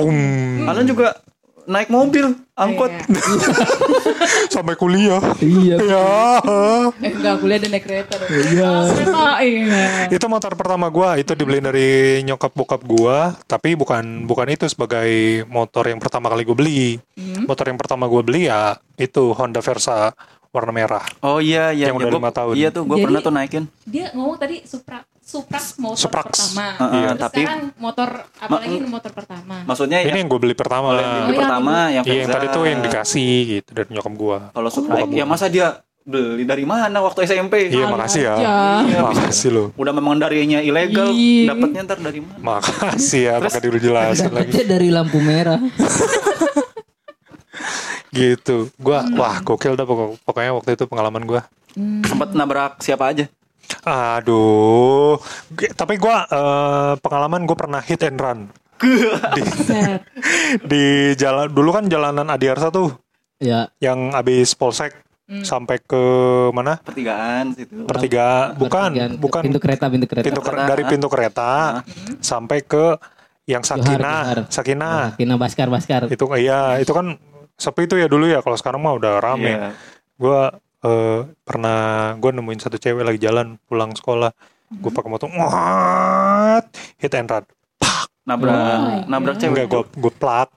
Alan 0.65 0.85
juga 0.85 1.07
naik 1.71 1.87
mobil, 1.87 2.35
angkot. 2.53 2.91
Iya. 2.91 3.07
Sampai 4.53 4.75
kuliah. 4.75 5.23
Iya. 5.39 5.77
Ya. 5.79 6.07
Eh 6.99 7.11
enggak, 7.11 7.35
kuliah 7.39 7.57
dan 7.57 7.69
naik 7.71 7.83
kereta 7.83 8.13
dong. 8.15 8.29
Iya. 8.29 8.71
Kereta, 8.91 9.25
itu 10.11 10.25
motor 10.27 10.51
pertama 10.53 10.87
gua 10.87 11.15
itu 11.15 11.31
dibeliin 11.31 11.63
dari 11.63 11.89
nyokap 12.21 12.51
bokap 12.51 12.81
gua 12.81 13.33
tapi 13.45 13.73
bukan 13.73 14.25
bukan 14.25 14.47
itu 14.49 14.67
sebagai 14.67 15.07
motor 15.47 15.85
yang 15.85 15.97
pertama 15.97 16.27
kali 16.27 16.43
gue 16.43 16.53
beli 16.53 16.83
Hmm. 17.13 17.45
motor 17.45 17.63
yang 17.63 17.77
pertama 17.77 18.05
gue 18.05 18.21
beli 18.21 18.41
ya 18.43 18.75
itu 18.95 19.31
Honda 19.31 19.61
Versa 19.61 20.11
warna 20.49 20.73
merah 20.73 21.05
Oh 21.21 21.37
iya 21.37 21.69
iya. 21.71 21.87
Yang 21.87 21.95
iya. 21.95 21.99
udah 21.99 22.09
Gua- 22.09 22.19
lima 22.19 22.31
tahun. 22.31 22.53
Iya 22.53 22.69
tuh, 22.69 22.83
gue 22.83 22.97
Jadi- 22.97 23.05
pernah 23.07 23.19
tuh 23.21 23.31
naikin. 23.31 23.63
Dia 23.85 24.05
ngomong 24.11 24.35
tadi 24.35 24.65
Supra 24.65 24.99
Suprax 25.21 25.77
motor 25.77 25.97
Suprax. 26.01 26.27
pertama. 26.27 26.67
Heeh, 26.75 27.03
Terus 27.07 27.21
tapi- 27.21 27.39
sekarang 27.39 27.61
motor 27.77 28.09
apalagi 28.35 28.73
ini 28.73 28.87
motor 28.89 29.11
pertama. 29.11 29.55
Maksudnya 29.63 29.97
ini 30.01 30.09
ya, 30.09 30.17
yang 30.17 30.27
gue 30.27 30.39
beli 30.39 30.53
pertama 30.53 30.87
kalau 30.89 30.97
yang 30.97 31.07
Oh, 31.07 31.15
beli 31.21 31.31
iya, 31.31 31.39
pertama 31.39 31.73
yang 31.87 32.03
iya 32.03 32.13
yang 32.17 32.29
tadi 32.29 32.47
tuh 32.49 32.63
yang 32.65 32.79
dikasih 32.81 33.31
gitu 33.47 33.69
dari 33.71 33.89
nyokap 33.91 34.13
gua 34.13 34.37
Kalau 34.49 34.69
Supra, 34.69 34.93
Bokap 34.97 35.13
ya 35.13 35.23
masa 35.23 35.45
dia 35.47 35.67
beli 36.01 36.43
dari 36.43 36.65
mana 36.65 36.97
waktu 36.99 37.23
SMP? 37.23 37.69
iya 37.69 37.85
Alah 37.85 37.93
makasih 37.93 38.21
ya. 38.23 38.33
Iya, 38.35 38.57
bisa. 38.83 39.01
makasih 39.05 39.49
lo 39.51 39.65
Udah 39.75 39.93
memang 39.93 40.17
darinya 40.17 40.59
ilegal, 40.59 41.13
dapatnya 41.45 41.81
ntar 41.85 41.99
dari 42.01 42.19
mana? 42.19 42.41
makasih 42.41 43.21
ya 43.21 43.33
pakai 43.37 43.61
dulu 43.61 43.77
jelasin 43.79 44.31
lagi 44.31 44.51
dari 44.65 44.89
lampu 44.89 45.17
merah. 45.17 45.61
gitu 48.11 48.67
gua 48.75 49.07
wah 49.13 49.39
gokil 49.39 49.73
dah 49.73 49.85
pokok- 49.85 50.19
pokoknya 50.21 50.51
waktu 50.51 50.69
itu 50.73 50.83
pengalaman 50.85 51.23
gua 51.23 51.41
Hmm. 51.71 52.03
Sempat 52.03 52.35
nabrak 52.35 52.83
siapa 52.83 53.07
aja? 53.07 53.31
Aduh 53.83 55.17
G- 55.51 55.71
tapi 55.71 55.95
gua 55.95 56.23
eh, 56.23 56.93
pengalaman 56.97 57.43
gue 57.43 57.53
pernah 57.53 57.79
hit 57.79 58.01
and 58.01 58.17
run 58.17 58.39
di, 59.31 59.41
di 60.63 60.83
jalan 61.13 61.47
dulu 61.47 61.69
kan 61.71 61.85
jalanan 61.85 62.27
Adiarsa 62.27 62.69
tuh 62.69 62.93
Ya, 63.37 63.73
yang 63.77 64.11
habis 64.11 64.53
polsek 64.53 64.93
Hmm. 65.23 65.47
sampai 65.47 65.79
ke 65.79 66.03
mana 66.51 66.75
Pertigaan 66.77 67.55
situ. 67.55 67.87
pertiga 67.87 68.51
bukan 68.51 68.91
pertigaan. 68.91 69.11
bukan 69.15 69.41
pintu 69.41 69.59
kereta, 69.63 69.85
pintu 69.87 70.03
kereta. 70.05 70.25
pintu 70.27 70.41
ker- 70.41 70.51
kereta. 70.51 70.67
dari 70.67 70.83
pintu 70.83 71.07
kereta 71.07 71.51
sampai 72.19 72.59
ke 72.59 72.99
yang 73.47 73.63
Johar, 73.63 73.79
Sakinah 73.79 74.19
Johar. 74.19 74.39
Sakinah 74.51 75.01
Kina 75.15 75.35
Baskar, 75.35 75.67
Baskar. 75.67 76.01
itu 76.05 76.25
iya 76.35 76.77
itu 76.77 76.91
kan 76.91 77.15
sepi 77.55 77.87
itu 77.87 77.95
ya 77.95 78.05
dulu 78.05 78.27
ya 78.27 78.43
kalau 78.43 78.53
sekarang 78.53 78.83
mah 78.83 78.91
udah 78.91 79.13
rame 79.17 79.55
Iya. 79.55 79.71
Gue 80.81 81.05
pernah 81.45 81.79
gue 82.17 82.31
nemuin 82.31 82.57
satu 82.57 82.75
cewek 82.75 83.05
lagi 83.05 83.21
jalan 83.21 83.61
pulang 83.65 83.93
sekolah. 83.93 84.33
Gue 84.71 84.89
pakai 84.89 85.09
motor 85.09 85.29
what? 85.29 86.65
Hit 86.97 87.13
and 87.13 87.29
run. 87.29 87.45
Nabrak, 88.21 88.53
Oh, 88.53 89.01
nabrak 89.05 89.35
cewek. 89.37 89.65
enggak 89.65 89.67
gue 89.67 89.81
gue 89.97 90.13
plak 90.13 90.49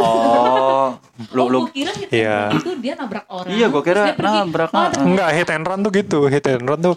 Oh, 0.00 0.96
lu 1.36 1.40
oh, 1.40 1.48
lu 1.48 1.58
gua 1.60 1.70
kira 1.70 1.92
hit 1.92 2.08
and 2.08 2.16
Iya. 2.16 2.36
run 2.48 2.56
itu 2.56 2.70
dia 2.80 2.94
nabrak 2.96 3.24
orang. 3.28 3.52
Iya, 3.52 3.66
gua 3.68 3.82
kira 3.84 4.02
nabrak. 4.16 4.70
Oh, 4.72 4.86
terus- 4.88 5.04
enggak 5.04 5.30
hit 5.36 5.48
and 5.50 5.64
run 5.64 5.80
tuh 5.80 5.92
gitu. 5.92 6.18
Hit 6.26 6.44
and 6.48 6.64
run 6.64 6.80
tuh 6.80 6.96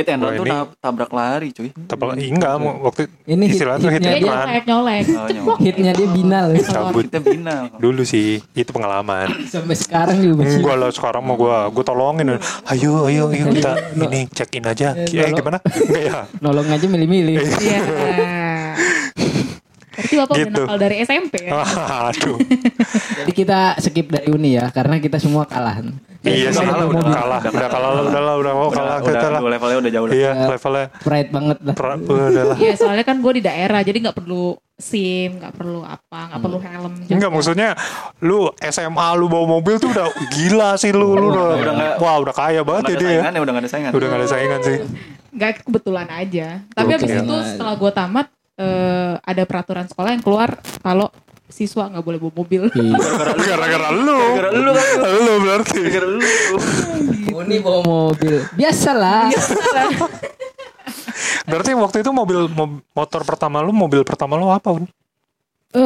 hit 0.00 0.08
and 0.08 0.18
run 0.18 0.26
Wah, 0.26 0.34
tuh 0.34 0.46
ini- 0.46 0.80
tabrak 0.80 1.10
lari, 1.10 1.48
cuy. 1.50 1.68
tapi 1.84 2.02
enggak 2.26 2.52
mau 2.56 2.72
waktu 2.82 3.06
Ini 3.22 3.38
hit- 3.42 3.52
istilah 3.54 3.76
tuh 3.76 3.88
hit 3.88 4.00
hitnya 4.00 4.10
dia 4.10 4.16
and 4.16 4.24
run 4.24 4.38
nyolek 4.40 4.64
nyolek. 4.66 5.04
Oh. 5.38 5.56
Hitnya 5.56 5.92
dia 5.92 6.08
binal. 6.08 6.46
cabut 6.62 7.04
Kita 7.04 7.20
bina. 7.20 7.56
dulu 7.76 8.02
sih 8.02 8.40
itu 8.52 8.70
pengalaman 8.70 9.28
Sampai 9.44 9.74
sekarang 9.74 10.16
juga 10.18 10.40
masih. 10.40 10.58
Enggak 10.58 10.76
lah 10.76 10.90
sekarang 10.90 11.22
mau 11.22 11.36
gue 11.36 11.48
gue 11.70 11.84
tolongin 11.84 12.26
ayo 12.66 13.04
ayo 13.04 13.28
ayo 13.28 13.44
kita 13.50 13.72
ini 13.94 14.24
check 14.26 14.50
in 14.52 14.64
aja 14.64 14.92
Eh, 14.92 15.04
eh 15.04 15.20
nolong. 15.20 15.36
gimana 15.36 15.58
enggak 15.60 16.02
ya 16.02 16.18
Nolong 16.42 16.66
aja 16.66 16.86
milih-milih. 16.86 17.36
Iya. 17.60 17.80
Berarti 19.92 20.14
Bapak 20.16 20.32
udah 20.32 20.40
Gitu. 20.42 20.62
nakal 20.64 20.78
dari 20.78 20.96
SMP 20.98 21.34
ya? 21.42 21.52
aduh 22.08 22.38
Jadi 23.20 23.32
kita 23.32 23.58
skip 23.78 24.08
dari 24.08 24.26
Uni 24.28 24.56
ya, 24.56 24.70
karena 24.70 24.96
kita 24.96 25.18
semua 25.18 25.44
kalah. 25.44 25.76
Iya 26.22 26.48
sih 26.50 26.60
Kalah, 26.60 26.84
udah 26.84 27.00
udah, 27.00 27.14
kalah 27.14 27.38
udah 27.38 27.50
udah 27.50 27.68
kalah 27.70 27.90
udah 28.02 28.20
lah 28.20 28.34
udah 28.36 28.52
mau 28.52 28.68
kalah 28.68 28.96
Udah, 28.96 29.06
kita 29.06 29.26
lah 29.26 29.40
udah, 29.40 29.50
levelnya 29.50 29.78
udah 29.78 29.90
jauh 29.90 30.06
iya 30.10 30.30
levelnya 30.46 30.86
Pride 31.00 31.30
banget 31.30 31.56
lah. 31.60 31.74
udah 31.96 32.44
lah 32.44 32.56
Iya 32.56 32.72
soalnya 32.74 33.04
kan 33.04 33.16
gue 33.18 33.32
di 33.32 33.42
daerah 33.42 33.80
jadi 33.80 33.98
nggak 34.00 34.16
perlu 34.16 34.44
SIM, 34.76 35.36
nggak 35.36 35.52
perlu 35.54 35.80
apa, 35.82 36.18
nggak 36.26 36.40
perlu 36.40 36.56
helm. 36.58 36.92
juga. 36.98 37.12
Enggak 37.12 37.30
maksudnya 37.30 37.68
lu 38.18 38.48
SMA 38.58 39.08
lu 39.12 39.28
bawa 39.28 39.46
mobil 39.50 39.76
tuh 39.76 39.92
udah 39.92 40.08
gila 40.30 40.72
sih 40.74 40.88
lu 40.90 41.12
lu 41.12 41.28
udah, 41.30 41.48
Udah 41.54 41.74
nggak- 41.74 41.96
wah 41.98 42.16
udah 42.18 42.32
kaya 42.32 42.60
banget 42.62 42.82
ya 42.86 42.96
dia 42.96 43.04
ya 43.04 43.08
saingan 43.20 43.32
ya, 43.32 43.40
udah 43.40 43.52
gak 43.52 43.60
ada 43.60 43.70
saingan. 43.70 43.90
udah 43.92 44.06
gak 44.06 44.18
ada 44.18 44.28
saingan 44.28 44.60
sih 44.62 44.76
Nggak 45.30 45.50
kebetulan 45.62 46.08
aja. 46.10 46.46
Tapi 46.66 46.84
Oke. 46.86 46.94
habis 46.96 47.12
itu 47.14 47.34
setelah 47.46 47.74
gue 47.76 47.90
tamat 47.92 48.26
eh, 48.56 49.12
ada 49.16 49.42
peraturan 49.44 49.84
sekolah 49.84 50.10
yang 50.10 50.20
keluar 50.20 50.48
kalau 50.78 51.08
siswa 51.50 51.86
nggak 51.86 52.00
boleh 52.00 52.18
bawa 52.18 52.32
mobil. 52.34 52.62
Iya. 52.70 52.94
gara-gara 53.50 53.88
lu 53.90 54.18
Gara-gara 54.32 54.50
lu 54.56 54.70
kan. 54.72 54.98
lu 55.18 55.32
berarti 55.40 55.80
Gara-gara 55.84 56.08
lu. 56.08 56.22
Uni 57.36 57.56
bawa 57.58 57.80
mobil. 57.82 58.34
Biasalah. 58.52 59.28
berarti 61.44 61.70
waktu 61.74 61.96
itu 62.00 62.10
mobil 62.10 62.46
mo- 62.48 62.82
motor 62.90 63.22
pertama 63.22 63.60
lu 63.60 63.70
mobil 63.70 64.02
pertama 64.02 64.34
lu 64.34 64.48
apa 64.48 64.70
Uni? 64.72 64.88
Eh, 65.70 65.82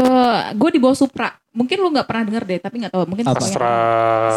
gue 0.55 0.71
di 0.71 0.81
bawah 0.81 0.97
Supra. 0.97 1.29
Mungkin 1.55 1.77
lu 1.77 1.87
nggak 1.87 2.09
pernah 2.09 2.25
dengar 2.25 2.43
deh, 2.43 2.57
tapi 2.57 2.83
nggak 2.83 2.91
tahu. 2.91 3.05
Mungkin 3.05 3.25
Apa? 3.27 3.39
Astra 3.39 3.69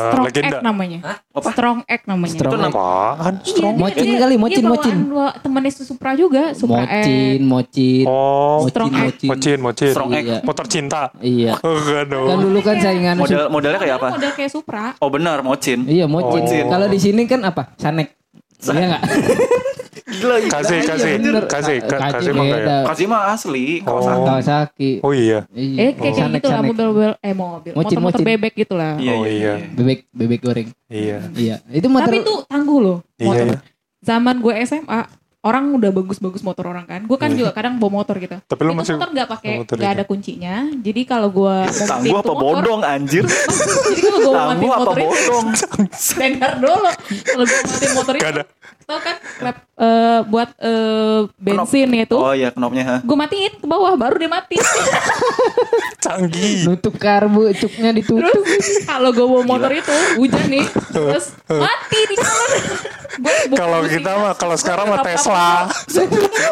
Strong 0.06 0.26
legenda 0.28 0.48
X 0.52 0.62
namanya. 0.62 1.00
Apa? 1.32 1.50
Strong 1.50 1.78
X 1.88 2.00
namanya. 2.06 2.36
Strong 2.36 2.52
Itu 2.52 2.58
nama- 2.60 2.76
apaan 2.78 3.36
strong 3.42 3.74
Iya, 3.74 3.80
dia- 3.80 3.82
Mocin 3.82 4.04
dia- 4.06 4.20
kali, 4.20 4.34
dia 4.34 4.44
mocin, 4.44 4.62
bawaan 4.62 4.78
mocin. 4.78 4.98
dua 5.08 5.28
temennya 5.34 5.72
Supra 5.74 6.12
juga, 6.14 6.44
Supra 6.54 6.84
Mocin, 6.84 7.40
X. 7.40 7.42
mocin. 7.42 8.06
oh 8.06 8.60
Strong 8.68 8.90
Mocin, 8.92 9.02
X. 9.02 9.08
mocin. 9.08 9.28
mocin 9.32 9.58
mocin 9.64 9.92
Strong 9.96 10.12
X. 10.12 10.26
Iya. 10.28 10.38
motor 10.44 10.66
cinta 10.68 11.02
Iya. 11.18 11.52
oh 11.58 11.78
Kan 12.28 12.38
dulu 12.38 12.60
kan 12.62 12.76
saingan 12.78 13.16
Model 13.18 13.42
modelnya 13.50 13.80
kayak 13.80 13.96
apa? 13.98 14.10
Model 14.14 14.32
kayak 14.36 14.52
Supra. 14.52 14.86
Oh 15.00 15.10
benar, 15.10 15.42
mocin. 15.42 15.80
Iya, 15.88 16.06
mocin. 16.06 16.44
Oh. 16.44 16.70
Kalau 16.70 16.86
di 16.86 17.00
sini 17.00 17.24
kan 17.24 17.42
apa? 17.42 17.72
Sanek. 17.74 18.14
Iya 18.60 18.84
enggak? 18.86 19.02
Gila, 20.08 20.36
gila. 20.40 20.50
kasih 20.50 20.78
Iya, 20.78 20.88
kasih 20.88 21.14
kasih 21.44 21.76
kasih 21.84 22.32
ya. 22.56 22.78
Kasih 22.86 23.06
mah 23.06 23.22
asli, 23.30 23.66
Kawasaki. 23.84 24.92
Oh. 25.04 25.10
Oh 25.10 25.14
iya 25.14 25.44
Iya. 25.52 25.76
Eh 25.78 25.92
kayak 25.92 26.00
kayak 26.00 26.16
Sanek, 26.18 26.36
gitu 26.38 26.48
lah 26.48 26.56
sanek. 26.58 26.70
mobil-mobil 26.70 27.12
eh 27.20 27.34
mobil, 27.34 27.72
Mocin, 27.72 27.78
motor-motor 28.00 28.16
mocin. 28.18 28.30
bebek 28.30 28.54
gitu 28.56 28.74
lah. 28.74 28.94
Iya, 28.96 29.12
Oh, 29.12 29.22
iya, 29.22 29.28
iya. 29.28 29.54
iya. 29.54 29.54
Bebek 29.70 30.00
bebek 30.10 30.40
goreng. 30.42 30.68
iya 30.88 31.18
Iya. 31.34 31.56
Itu 31.70 31.88
motor 31.88 32.08
Tapi 32.08 32.24
itu 32.24 32.34
tangguh 32.46 32.80
loh 32.80 32.98
Iya, 33.14 33.28
motor. 33.28 33.46
iya. 33.46 33.58
Zaman 34.00 34.36
gue 34.40 34.54
SMA 34.64 35.00
orang 35.40 35.64
udah 35.74 35.92
bagus-bagus 35.94 36.42
motor 36.42 36.66
orang 36.66 36.84
kan. 36.84 37.02
Gue 37.04 37.18
kan 37.18 37.32
juga 37.34 37.52
kadang 37.52 37.76
bawa 37.76 37.92
motor 37.98 38.16
gitu. 38.18 38.40
Tapi 38.42 38.62
lu 38.62 38.72
itu 38.72 38.78
masih 38.78 38.94
motor 38.96 39.10
nggak 39.12 39.28
pakai 39.30 39.54
motor 39.58 39.76
nggak 39.76 39.92
ada 39.92 40.04
kuncinya. 40.04 40.56
Jadi 40.74 41.02
kalau 41.04 41.28
gue 41.30 41.56
Tangguh 41.84 42.16
apa 42.16 42.24
motor, 42.26 42.36
bodong 42.38 42.82
anjir? 42.82 43.24
Jadi 43.88 44.00
kalau 44.02 44.20
gue 44.22 44.32
mau 44.34 44.48
matiin 44.50 44.72
motor 44.72 44.96
itu 44.96 45.04
bodong? 45.04 45.46
dengar 46.22 46.52
dulu. 46.56 46.90
Kalau 47.26 47.44
gue 47.44 47.60
matiin 47.62 47.92
motor 47.94 48.14
itu. 48.16 48.44
Tau 48.88 49.04
kan 49.04 49.20
klep 49.20 49.58
eh, 49.84 50.20
buat 50.32 50.50
eh, 50.64 51.28
bensin 51.36 51.92
itu. 51.92 52.16
Oh 52.16 52.32
iya, 52.32 52.56
knopnya 52.56 52.84
ha. 52.88 52.98
Gue 53.04 53.20
matiin 53.20 53.60
ke 53.60 53.68
bawah 53.68 54.00
baru 54.00 54.16
dia 54.16 54.32
mati. 54.32 54.56
canggih 56.08 56.72
nutup 56.72 56.96
karbu, 56.96 57.52
cuknya 57.52 57.92
ditutup. 57.92 58.32
Terus 58.32 58.88
kalau 58.88 59.12
gue 59.12 59.28
bawa 59.28 59.44
motor 59.44 59.76
itu 59.76 59.92
hujan 60.16 60.48
nih, 60.48 60.64
terus 60.96 61.36
mati 61.52 62.00
di 62.08 62.16
jalan. 62.16 62.52
Kalau 63.60 63.82
kita 63.90 64.14
mah 64.14 64.38
kalau 64.38 64.54
sekarang 64.54 64.94
mah. 64.94 65.02
Tesla 65.02 65.66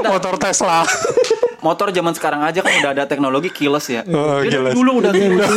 motor 0.01 0.33
Tesla 0.41 0.81
Motor 1.65 1.89
zaman 1.89 2.13
sekarang 2.13 2.45
aja 2.45 2.62
kan 2.62 2.69
udah 2.77 2.91
ada 2.93 3.03
teknologi 3.10 3.50
keyless 3.50 3.89
ya. 3.89 4.05
Oh, 4.05 4.45
Dia 4.45 4.62
keyless. 4.62 4.77
Dulu 4.77 4.91
udah 5.01 5.12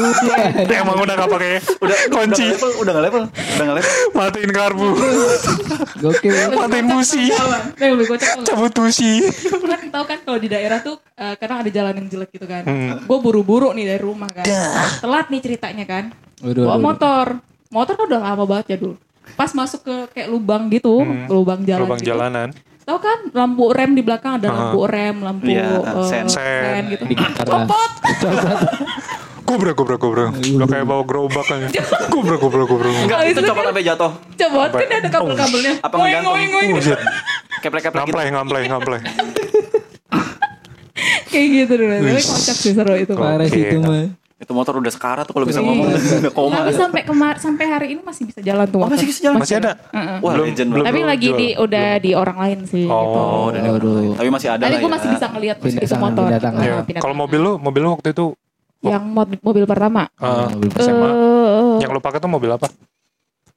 udah 0.65 0.77
emang 0.81 0.97
udah 1.05 1.15
gak 1.21 1.29
pakai 1.29 1.53
udah 1.85 1.97
kunci 2.09 2.47
Udah 2.49 2.53
nggak 2.57 2.57
level, 2.57 2.73
udah 2.81 2.93
nggak 2.97 3.05
level, 3.05 3.23
udah 3.29 3.65
nggak 3.69 3.77
level. 3.77 3.93
matiin 4.17 4.51
karbu 4.57 4.89
Gokil. 6.01 6.33
matiin 6.65 6.87
busi 6.89 7.25
Nah, 7.29 7.61
cabut 8.49 8.73
busi 8.73 9.13
kan 9.69 9.81
tahu 9.93 10.05
kan 10.09 10.19
kalau 10.25 10.39
di 10.41 10.49
daerah 10.49 10.81
tuh 10.81 10.97
eh, 11.17 11.35
kadang 11.37 11.61
ada 11.61 11.71
jalan 11.73 11.93
yang 12.01 12.09
jelek 12.09 12.31
gitu 12.33 12.47
kan. 12.49 12.65
Hmm. 12.65 13.05
Gue 13.05 13.19
buru-buru 13.21 13.73
nih 13.77 13.85
dari 13.85 14.01
rumah 14.01 14.29
kan. 14.33 14.45
Telat 15.05 15.29
nih 15.29 15.41
ceritanya 15.45 15.85
kan. 15.85 16.05
Bawa 16.41 16.77
motor. 16.81 17.27
Motor 17.69 17.95
kan 18.01 18.05
udah 18.09 18.21
lama 18.21 18.45
banget 18.49 18.67
ya 18.73 18.77
dulu. 18.81 18.97
Pas 19.37 19.53
masuk 19.53 19.85
ke 19.85 19.97
kayak 20.17 20.29
lubang 20.33 20.73
gitu, 20.73 21.05
lubang 21.29 21.61
jalan 21.69 21.85
lubang 21.85 22.01
gitu. 22.01 22.17
jalanan 22.17 22.49
Tahu 22.89 22.99
kan 22.99 23.19
lampu 23.31 23.69
rem 23.69 23.93
di 23.93 24.01
belakang 24.01 24.41
ada 24.41 24.49
Ah. 24.49 24.55
lampu 24.73 24.89
rem, 24.89 25.21
lampu 25.21 25.45
Iya, 25.47 25.77
eh, 25.77 26.09
sen. 26.09 26.25
sen 26.25 26.89
gitu. 26.89 27.05
Dikit 27.05 27.37
lah. 27.37 27.45
Copot. 27.45 27.91
gobrak 29.49 29.75
gobrak 29.75 29.97
gobrak 29.99 30.29
udah 30.37 30.67
kayak 30.67 30.85
bawa 30.85 31.05
gerobak 31.05 31.41
kan 31.43 31.61
gobrak 32.13 32.37
gobrak 32.39 32.65
gobrak 32.65 32.93
Enggak, 32.99 33.19
Habis 33.19 33.33
itu 33.33 33.41
copot 33.43 33.57
kan- 33.59 33.69
sampai 33.69 33.85
jatuh. 33.85 34.13
Copot 34.35 34.71
kan 34.71 34.89
ada 34.91 35.09
kabel-kabelnya. 35.11 35.73
Apa 35.81 35.95
ngegantung? 35.95 36.37
Buset. 36.71 37.01
Keplek-keplek 37.59 37.85
gitu. 37.85 37.97
ngamplay 37.99 38.27
ngamplay 38.31 38.63
ngamplay 38.67 39.01
Kayak 41.29 41.47
gitu 41.55 41.73
dulu. 41.77 41.93
Tapi 41.93 42.23
kocak 42.23 42.57
sih 42.57 42.73
seru 42.73 42.95
itu. 42.95 43.13
Parah 43.13 43.47
sih 43.47 43.63
itu 43.63 43.79
mah. 43.79 44.09
Itu 44.39 44.53
motor 44.53 44.79
udah 44.79 44.87
sekarat 44.89 45.25
tuh 45.25 45.35
kalau 45.35 45.45
bisa 45.45 45.59
Iya. 45.59 45.67
ngomong 45.67 45.87
udah 45.89 46.33
koma. 46.39 46.63
Tapi 46.63 46.73
sampai 46.73 47.03
kemar 47.03 47.35
sampai 47.37 47.65
hari 47.67 47.87
ini 47.91 48.01
masih 48.01 48.23
bisa 48.25 48.39
jalan 48.39 48.65
tuh. 48.65 48.79
Oh, 48.79 48.87
masih 48.87 49.05
bisa 49.05 49.21
jalan. 49.21 49.39
Masih 49.39 49.59
ada. 49.59 49.75
Heeh. 49.89 50.17
Wah, 50.17 50.33
Belum- 50.33 50.47
legend. 50.47 50.69
belum. 50.71 50.85
Tapi 50.85 51.01
lagi 51.03 51.27
jual. 51.27 51.37
di 51.37 51.49
udah 51.59 51.87
di 51.99 52.11
orang 52.13 52.37
lain 52.39 52.59
sih 52.65 52.85
Oh, 52.85 52.95
gitu. 52.97 53.19
Oh, 53.19 53.43
udah 53.49 53.61
ada. 53.61 53.71
Aduh. 53.75 54.15
Tapi 54.15 54.29
masih 54.31 54.49
ada 54.49 54.63
Tapi 54.63 54.71
lah 54.71 54.79
gue 54.79 54.87
ya. 54.87 54.95
masih 54.95 55.09
bisa 55.11 55.27
ngeliat 55.29 55.57
Pindah 55.59 55.75
itu 55.77 55.87
tangan, 55.89 56.05
motor. 56.05 56.25
pindah 56.25 56.41
tangan. 56.41 56.61
Iya. 56.61 56.71
Heeh, 56.71 56.85
pindah 56.87 57.03
Kalau 57.03 57.17
mobil 57.17 57.41
lu, 57.41 57.53
mobil 57.59 57.81
lu 57.81 57.91
waktu 57.93 58.09
itu 58.13 58.25
yang 58.81 59.03
mod- 59.05 59.43
mobil 59.43 59.65
pertama. 59.65 60.07
eh, 60.07 60.47
mobil 60.49 60.69
SMA. 60.73 61.09
Eh, 61.09 61.77
yang 61.83 61.91
lu 61.91 61.99
pakai 61.99 62.19
tuh 62.19 62.31
mobil 62.31 62.47
apa? 62.49 62.71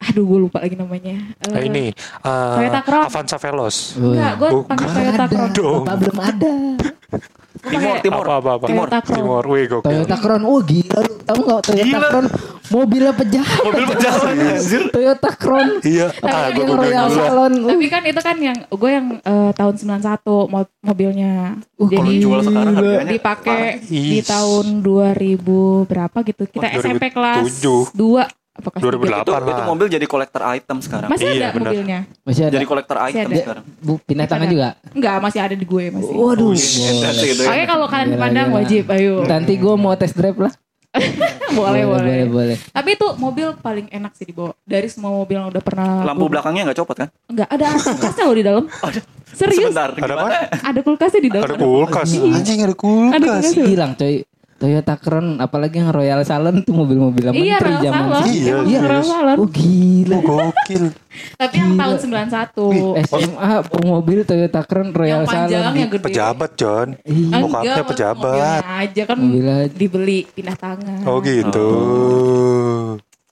Aduh 0.01 0.23
gue 0.23 0.39
lupa 0.41 0.57
lagi 0.59 0.73
namanya. 0.73 1.15
Eh, 1.39 1.53
Eh, 1.53 1.63
ini 1.63 1.85
eh, 1.93 2.55
Toyota 2.57 2.81
Crown. 2.81 3.05
Avanza 3.05 3.37
Veloz. 3.37 3.77
Enggak, 3.95 4.33
gue 4.35 4.49
pakai 4.63 4.87
Toyota. 4.87 5.25
Crown. 5.27 5.49
Dong. 5.51 5.83
Bapak 5.83 5.95
belum 5.99 6.17
ada. 6.19 6.53
Timur, 7.61 7.77
pakai- 7.93 8.01
timur. 8.01 8.25
Apa 8.25 8.33
apa 8.33 8.51
apa? 8.55 8.65
Timur. 8.65 8.87
Toyota 8.87 8.99
Crown. 9.03 9.17
Timur. 9.19 9.43
Wih 9.45 9.63
gokil. 9.67 9.89
Toyota 9.91 10.17
Crown. 10.17 10.41
Oh 10.43 10.59
gila 10.59 10.97
lu. 10.99 11.13
Tahu 11.21 11.37
nggak 11.39 11.59
Toyota 11.61 11.85
Gila. 11.85 12.07
Crown 12.09 12.27
mobilnya 12.71 13.11
pejabat. 13.13 13.61
Mobil 13.61 13.85
pejalan 13.85 14.33
anjir. 14.33 14.81
Toyota 14.89 15.29
Crown. 15.31 15.67
Iya. 15.83 16.07
Tapi 16.09 16.25
Ah, 16.25 16.47
yang 16.47 16.55
gue 16.55 16.65
yang 16.65 16.79
Royal. 16.79 17.07
Salon. 17.11 17.53
Uh, 17.53 17.69
Tapi 17.69 17.85
kan 17.87 18.01
itu 18.01 18.21
kan 18.23 18.35
yang 18.39 18.57
gue 18.65 18.89
yang 18.89 19.07
eh, 19.19 19.51
tahun 19.53 19.73
91 19.77 20.17
mo- 20.47 20.73
mobilnya. 20.81 21.33
Uh, 21.75 21.85
Jadi 21.85 22.11
jual 22.17 22.39
sekarang 22.41 22.73
harganya 22.73 23.05
dipakai 23.07 23.61
di 23.83 24.19
tahun 24.21 24.65
2000 24.81 25.45
berapa 25.85 26.17
gitu. 26.23 26.43
Kita 26.47 26.65
Oh, 26.67 26.79
SMP 26.79 27.03
kelas 27.07 27.45
2007. 27.61 27.93
2 27.93 28.40
apa 28.51 28.67
kelas 28.67 28.83
2008 28.83 29.15
Itu, 29.17 29.31
lah. 29.31 29.41
itu 29.47 29.63
mobil 29.65 29.87
jadi 29.87 30.05
kolektor 30.05 30.41
item 30.45 30.77
sekarang. 30.79 31.07
Masih 31.07 31.25
Iya, 31.25 31.39
ada 31.41 31.47
benar. 31.51 31.71
mobilnya? 31.71 31.99
Masih 32.21 32.41
ada. 32.43 32.53
Jadi 32.53 32.65
kolektor 32.65 32.97
Masih 32.97 33.11
item 33.13 33.25
ada. 33.25 33.39
sekarang. 33.39 33.63
Bu, 33.79 33.93
pindah 33.97 34.27
tangan 34.27 34.43
Ada. 34.43 34.51
juga. 34.51 34.67
Enggak, 34.91 35.15
masih 35.19 35.39
ada 35.41 35.55
di 35.55 35.65
gue 35.65 35.85
masih. 35.89 36.13
Waduh. 36.13 36.51
Intense 36.51 37.21
gitu 37.25 37.41
ya. 37.41 37.49
Oke 37.49 37.63
kalau 37.65 37.85
kalian 37.87 38.09
Gila, 38.09 38.19
pandang 38.19 38.47
gila. 38.47 38.57
wajib, 38.57 38.83
ayo. 38.91 39.13
Nanti 39.23 39.53
gue 39.55 39.73
mau 39.75 39.93
test 39.95 40.13
drive 40.13 40.35
lah. 40.37 40.53
boleh, 41.51 41.87
boleh. 41.87 42.03
boleh, 42.03 42.27
boleh. 42.27 42.57
Tapi 42.67 42.89
itu 42.91 43.07
mobil 43.15 43.47
paling 43.55 43.87
enak 43.87 44.11
sih 44.11 44.27
dibawa. 44.27 44.51
Dari 44.61 44.91
semua 44.91 45.15
mobil 45.15 45.39
yang 45.39 45.47
udah 45.47 45.63
pernah. 45.63 46.03
Lampu 46.03 46.27
gua- 46.27 46.31
belakangnya 46.35 46.67
nggak 46.67 46.77
copot 46.77 46.95
kan? 46.97 47.07
Enggak, 47.25 47.47
ada 47.47 47.65
kulkasnya 47.73 48.23
loh 48.27 48.35
di 48.35 48.43
dalam. 48.43 48.63
Serius? 49.31 49.71
Sebentar. 49.71 49.95
Ada 49.95 50.13
apa? 50.13 50.27
Ada 50.59 50.79
kulkasnya 50.83 51.21
di 51.23 51.29
dalam. 51.31 51.47
Ada 51.47 51.55
kulkas. 51.55 52.07
Iya. 52.11 52.35
Anjing 52.35 52.59
ada 52.59 52.67
Ada 52.67 52.75
kulkas. 52.75 53.43
kulkas. 53.47 53.71
Hilang 53.71 53.93
coy. 53.95 54.15
Toyota 54.61 54.93
Crown 54.93 55.41
apalagi 55.41 55.81
yang 55.81 55.89
Royal 55.89 56.21
Salon 56.21 56.61
tuh 56.61 56.69
mobil-mobil 56.71 57.33
Iya, 57.33 57.57
menteri 57.57 57.65
Royal 57.67 57.81
zaman 57.81 57.97
Salon. 58.05 58.23
Iya, 58.23 58.55
Iya, 58.61 58.79
Royal. 58.79 59.03
Salon. 59.03 59.35
Oh 59.35 59.47
gila. 59.47 60.13
Oh, 60.13 60.21
gokil. 60.21 60.83
Tapi 61.33 61.55
yang 61.57 61.69
Gila. 61.71 61.81
tahun 61.81 61.95
91. 61.97 63.03
SMA 63.03 63.51
mobil 63.83 64.19
Toyota 64.21 64.61
Crown 64.61 64.89
Royal 64.91 65.09
yang 65.11 65.25
panjang, 65.25 65.61
Salon. 65.63 65.75
yang 65.75 65.89
gede. 65.89 66.05
Pejabat, 66.05 66.51
John. 66.55 66.87
Iya. 67.01 67.37
Bokapnya 67.41 67.83
pejabat. 67.83 68.61
mobilnya 68.61 68.77
aja 68.79 69.01
kan 69.03 69.17
Mobil 69.17 69.45
aja. 69.45 69.73
dibeli 69.73 70.19
pindah 70.29 70.55
tangan. 70.55 70.99
Oh 71.03 71.17
gitu. 71.19 71.67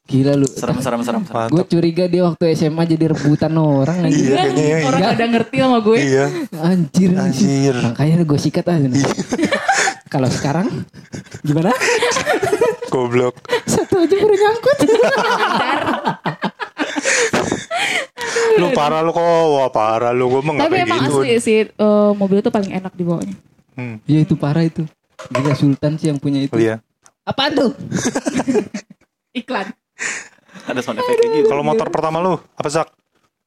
Gila 0.10 0.34
lu. 0.34 0.50
Serem 0.50 0.82
serem 0.82 1.02
serem. 1.06 1.22
serem. 1.22 1.50
Gue 1.54 1.64
curiga 1.70 2.10
dia 2.10 2.26
waktu 2.26 2.58
SMA 2.58 2.82
jadi 2.90 3.14
rebutan 3.14 3.54
orang 3.54 4.02
Iya, 4.02 4.10
anjir. 4.10 4.34
kayaknya 4.34 4.66
ya. 4.66 4.78
Orang 4.90 5.02
iya. 5.06 5.10
pada 5.14 5.26
ngerti 5.30 5.56
sama 5.62 5.78
gue. 5.86 5.98
Iya. 6.02 6.26
Anjir. 6.58 7.10
Anjir. 7.14 7.76
Makanya 7.78 8.26
gue 8.26 8.40
sikat 8.42 8.66
aja. 8.66 8.90
Kalau 10.14 10.30
sekarang 10.34 10.66
gimana? 11.46 11.70
Goblok. 12.90 13.38
Satu 13.70 14.02
aja 14.02 14.16
baru 14.18 14.34
nyangkut. 14.34 14.78
Lu 18.60 18.74
parah 18.74 19.06
lu 19.06 19.14
kok. 19.14 19.22
Wah, 19.22 19.70
parah 19.70 20.12
lu. 20.12 20.26
Gue 20.28 20.42
mah 20.42 20.66
Tapi 20.66 20.84
emang 20.84 21.00
gitu. 21.06 21.22
asli 21.22 21.38
sih 21.38 21.60
eh, 21.70 22.12
mobil 22.18 22.42
itu 22.42 22.50
paling 22.50 22.74
enak 22.74 22.94
dibawanya. 22.98 23.38
Hmm. 23.78 24.02
Iya 24.10 24.26
itu 24.26 24.34
parah 24.36 24.66
itu. 24.66 24.84
Gila 25.30 25.54
Sultan 25.54 25.96
sih 26.02 26.10
yang 26.10 26.18
punya 26.18 26.44
itu. 26.44 26.56
Oh, 26.56 26.60
iya. 26.60 26.82
Apaan 27.24 27.54
tuh? 27.54 27.72
Iklan. 29.40 29.70
Ada 30.70 30.80
sound 30.82 31.00
effect 31.00 31.18
kayak 31.18 31.34
gitu. 31.36 31.48
Kalau 31.48 31.62
motor 31.62 31.88
pertama 31.88 32.18
lu 32.18 32.38
apa 32.38 32.68
Zak? 32.68 32.90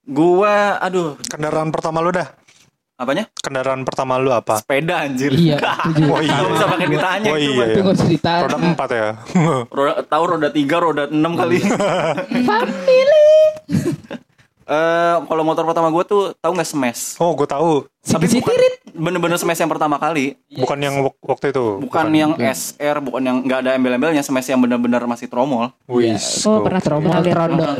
Gua 0.02 0.78
aduh, 0.78 1.14
Kendaraan 1.22 1.70
pertama 1.70 1.98
lu 1.98 2.10
dah. 2.10 2.28
apanya? 2.94 3.26
Kendaraan 3.34 3.82
pertama 3.82 4.14
lu 4.16 4.30
apa? 4.30 4.62
Sepeda 4.62 5.02
anjir. 5.02 5.34
Iya. 5.34 5.58
itu 5.58 5.90
juga. 5.98 6.12
Oh 6.12 6.20
iya. 6.22 6.34
Nggak 6.38 6.52
bisa 6.52 6.66
pakai 6.66 6.86
ditanya 6.86 7.28
Oh 7.28 7.38
iya 7.38 7.64
Itu 7.66 7.80
ya. 7.82 7.90
usah 7.90 8.06
ditanya. 8.06 8.42
Roda 8.46 8.56
empat 8.62 8.88
ya. 8.90 9.08
Roda, 9.66 9.92
tahu 10.06 10.24
roda 10.28 10.48
3, 10.50 10.62
roda 10.78 11.02
6 11.10 11.40
kali. 11.40 11.58
Family. 12.48 13.26
Eh, 14.72 15.16
kalau 15.22 15.42
motor 15.42 15.64
pertama 15.64 15.86
gue 15.86 16.00
tuh 16.02 16.22
tahu 16.34 16.52
nggak 16.52 16.64
smash? 16.66 17.02
Oh, 17.16 17.32
gue 17.32 17.44
tahu. 17.44 17.84
Tapi 18.00 18.24
Si 18.24 18.40
bukan 18.40 18.50
Tirit. 18.50 18.74
bener-bener 18.90 19.36
smash 19.36 19.58
yang 19.58 19.68
pertama 19.68 19.96
kali, 19.96 20.32
Bukan 20.48 20.78
yang 20.78 20.94
wak- 21.02 21.20
waktu 21.20 21.52
itu. 21.52 21.64
bukan, 21.78 22.06
yang 22.10 22.32
SR, 22.34 22.96
bukan 22.98 23.20
yang 23.20 23.36
nggak 23.38 23.58
ada 23.60 23.70
embel-embelnya, 23.74 24.22
smash 24.22 24.48
yang 24.48 24.58
bener-bener 24.58 25.04
masih 25.04 25.28
tromol. 25.28 25.68
Wih. 25.86 26.16
Oh 26.42 26.60
pernah 26.60 26.80
Tromol 26.80 27.04
pernah 27.04 27.20
lihat. 27.20 27.36
trondol. 27.36 27.72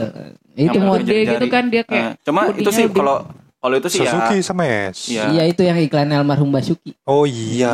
Itu 0.53 0.69
Yang 0.71 0.85
jari-jari. 1.03 1.33
gitu 1.33 1.47
kan 1.49 1.65
dia 1.67 1.83
kayak. 1.83 2.05
Eh, 2.05 2.13
cuma 2.23 2.41
itu 2.45 2.61
bodinya 2.61 2.71
sih 2.71 2.85
lebih- 2.85 2.99
kalau 2.99 3.17
kalau 3.57 3.75
itu 3.75 3.89
sih 3.89 4.01
Suzuki 4.03 4.37
ya. 4.37 4.45
sama 4.45 4.63
S. 4.67 4.99
Iya. 5.09 5.25
Iya 5.31 5.43
itu 5.47 5.63
yang 5.63 5.79
iklan 5.79 6.13
almarhum 6.13 6.51
Basuki. 6.51 6.93
Oh 7.03 7.25
iya. 7.25 7.73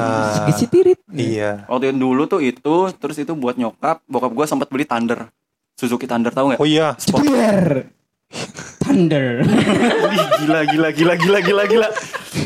Si 0.53 0.65
Tirit. 0.65 1.03
Iya. 1.09 1.67
Waktu 1.67 1.91
yang 1.91 1.99
dulu 1.99 2.23
tuh 2.25 2.39
itu, 2.39 2.77
terus 2.95 3.17
itu 3.17 3.33
buat 3.33 3.57
nyokap, 3.57 3.99
bokap 4.05 4.31
gue 4.31 4.47
sempat 4.47 4.69
beli 4.69 4.85
Thunder. 4.85 5.27
Suzuki 5.75 6.05
Thunder 6.05 6.31
tahu 6.31 6.55
nggak? 6.55 6.61
Oh 6.61 6.69
iya. 6.69 6.95
Sport. 6.95 7.25
Thunder. 8.89 9.45
Ih, 10.17 10.27
gila 10.41 10.61
gila 10.65 10.89
gila 10.97 11.15
gila 11.21 11.39
gila 11.45 11.63
gila. 11.69 11.89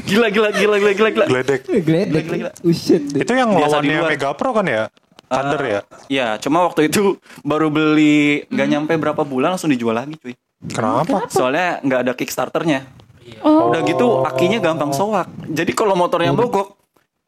Gila 0.02 0.26
gila 0.34 0.48
gila 0.50 0.76
gila 0.76 0.92
gila 0.92 1.10
gila. 1.14 1.26
Gledek. 1.30 1.60
Gledek. 1.70 2.24
Gila, 2.26 2.36
gila. 2.36 2.52
Uset. 2.66 3.02
Itu 3.14 3.32
yang 3.32 3.54
Biasa 3.54 3.78
di 3.78 3.94
lawannya 3.94 3.98
luar. 4.02 4.10
Mega 4.10 4.30
Pro 4.34 4.50
kan 4.50 4.66
ya? 4.66 4.90
Thunder 5.30 5.62
ya? 5.64 5.80
Iya, 6.10 6.28
cuma 6.42 6.66
waktu 6.68 6.90
itu 6.92 7.16
baru 7.40 7.72
beli 7.72 8.44
nggak 8.52 8.68
nyampe 8.68 8.92
berapa 9.00 9.22
bulan 9.24 9.56
langsung 9.56 9.72
dijual 9.72 9.96
lagi 9.96 10.18
cuy. 10.18 10.34
Kenapa? 10.68 11.30
Soalnya 11.30 11.80
nggak 11.80 12.00
ada 12.04 12.12
Kickstarternya. 12.12 12.84
Oh, 13.40 13.70
Udah 13.70 13.80
gitu 13.86 14.26
akinya 14.26 14.58
gampang 14.60 14.92
soak. 14.92 15.30
Jadi 15.48 15.72
kalau 15.72 15.94
motornya 15.96 16.34
mogok 16.34 16.76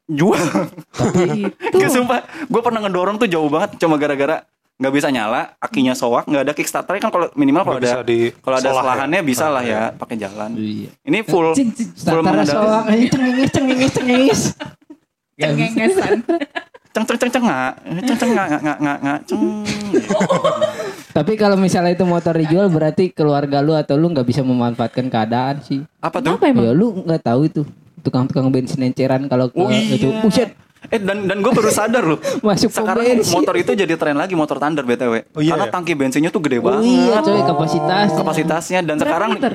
jual. 0.05 0.37
gitu. 0.37 1.49
Gak 1.81 1.91
sumpah, 1.91 2.29
gue 2.45 2.61
pernah 2.61 2.85
ngedorong 2.85 3.17
tuh 3.17 3.25
jauh 3.25 3.49
banget 3.49 3.81
cuma 3.81 3.97
gara-gara 3.97 4.45
nggak 4.75 4.91
bisa 4.91 5.09
nyala, 5.09 5.55
akinya 5.63 5.95
soak, 5.95 6.27
nggak 6.27 6.51
ada 6.51 6.53
Kickstarternya 6.53 6.99
kan 6.99 7.11
kalau 7.15 7.27
minimal 7.39 7.63
kalau 7.63 7.79
ada 7.79 7.87
bisa 7.87 8.01
di 8.03 8.35
kalau 8.43 8.57
ada 8.59 8.67
ya? 8.67 8.75
selahannya 8.75 9.21
bisa 9.23 9.45
Ah, 9.47 9.53
lah 9.55 9.63
iya. 9.63 9.75
ya 9.79 9.83
pakai 9.95 10.17
jalan. 10.19 10.51
Iya. 10.59 10.91
Ini 11.07 11.19
full 11.23 11.49
Cing, 11.55 11.71
cing. 11.71 11.89
full 11.95 12.27
aja 12.27 13.07
cengengis 13.07 13.51
cengengis 13.55 13.91
cengengis. 13.95 14.41
Cengengesan. 15.35 16.13
Ceng 16.95 17.05
ceng 17.07 17.19
ceng 17.19 17.31
ceng 17.31 17.45
nggak, 17.47 17.73
ceng 18.07 18.19
ceng 18.19 18.31
nggak 18.35 18.47
nggak 18.51 18.79
nggak 18.79 18.99
nggak 19.03 19.21
ceng. 19.27 19.43
Tapi 21.15 21.33
kalau 21.35 21.55
misalnya 21.55 21.95
itu 21.95 22.03
motor 22.03 22.35
dijual 22.35 22.67
berarti 22.67 23.11
keluarga 23.11 23.63
lu 23.63 23.75
atau 23.75 23.95
lu 23.95 24.11
nggak 24.11 24.27
bisa 24.27 24.43
memanfaatkan 24.43 25.07
keadaan 25.07 25.63
sih. 25.63 25.83
Apa 25.99 26.19
tuh? 26.19 26.35
Kenapa 26.35 26.51
emang? 26.51 26.67
Ya 26.67 26.73
lu 26.75 26.87
nggak 27.03 27.23
tahu 27.23 27.41
itu 27.47 27.63
tukang-tukang 28.03 28.51
bensin 28.51 28.83
enceran 28.83 29.27
kalau 29.27 29.51
Oh 29.55 29.71
itu 29.71 30.11
iya. 30.11 30.51
Eh 30.87 30.99
dan 30.99 31.25
dan 31.25 31.39
gue 31.39 31.51
baru 31.51 31.69
sadar 31.69 32.05
loh. 32.05 32.19
masuk 32.47 32.69
Sekarang 32.69 33.03
bensin. 33.03 33.33
motor 33.33 33.55
itu 33.55 33.73
jadi 33.73 33.95
tren 33.95 34.15
lagi 34.15 34.33
motor 34.33 34.57
Thunder 34.57 34.83
btw. 34.83 35.25
Oh, 35.31 35.41
iya 35.41 35.55
Karena 35.55 35.67
ya? 35.67 35.73
tangki 35.73 35.93
bensinnya 35.93 36.29
tuh 36.29 36.41
gede 36.41 36.59
Oh 36.59 36.69
banget. 36.69 36.85
iya 36.85 37.17
coy 37.19 37.41
kapasitas 37.41 38.09
Kapasitasnya 38.13 38.81
dan 38.83 38.97
Berapa 38.97 39.07
sekarang 39.07 39.31
liter? 39.35 39.55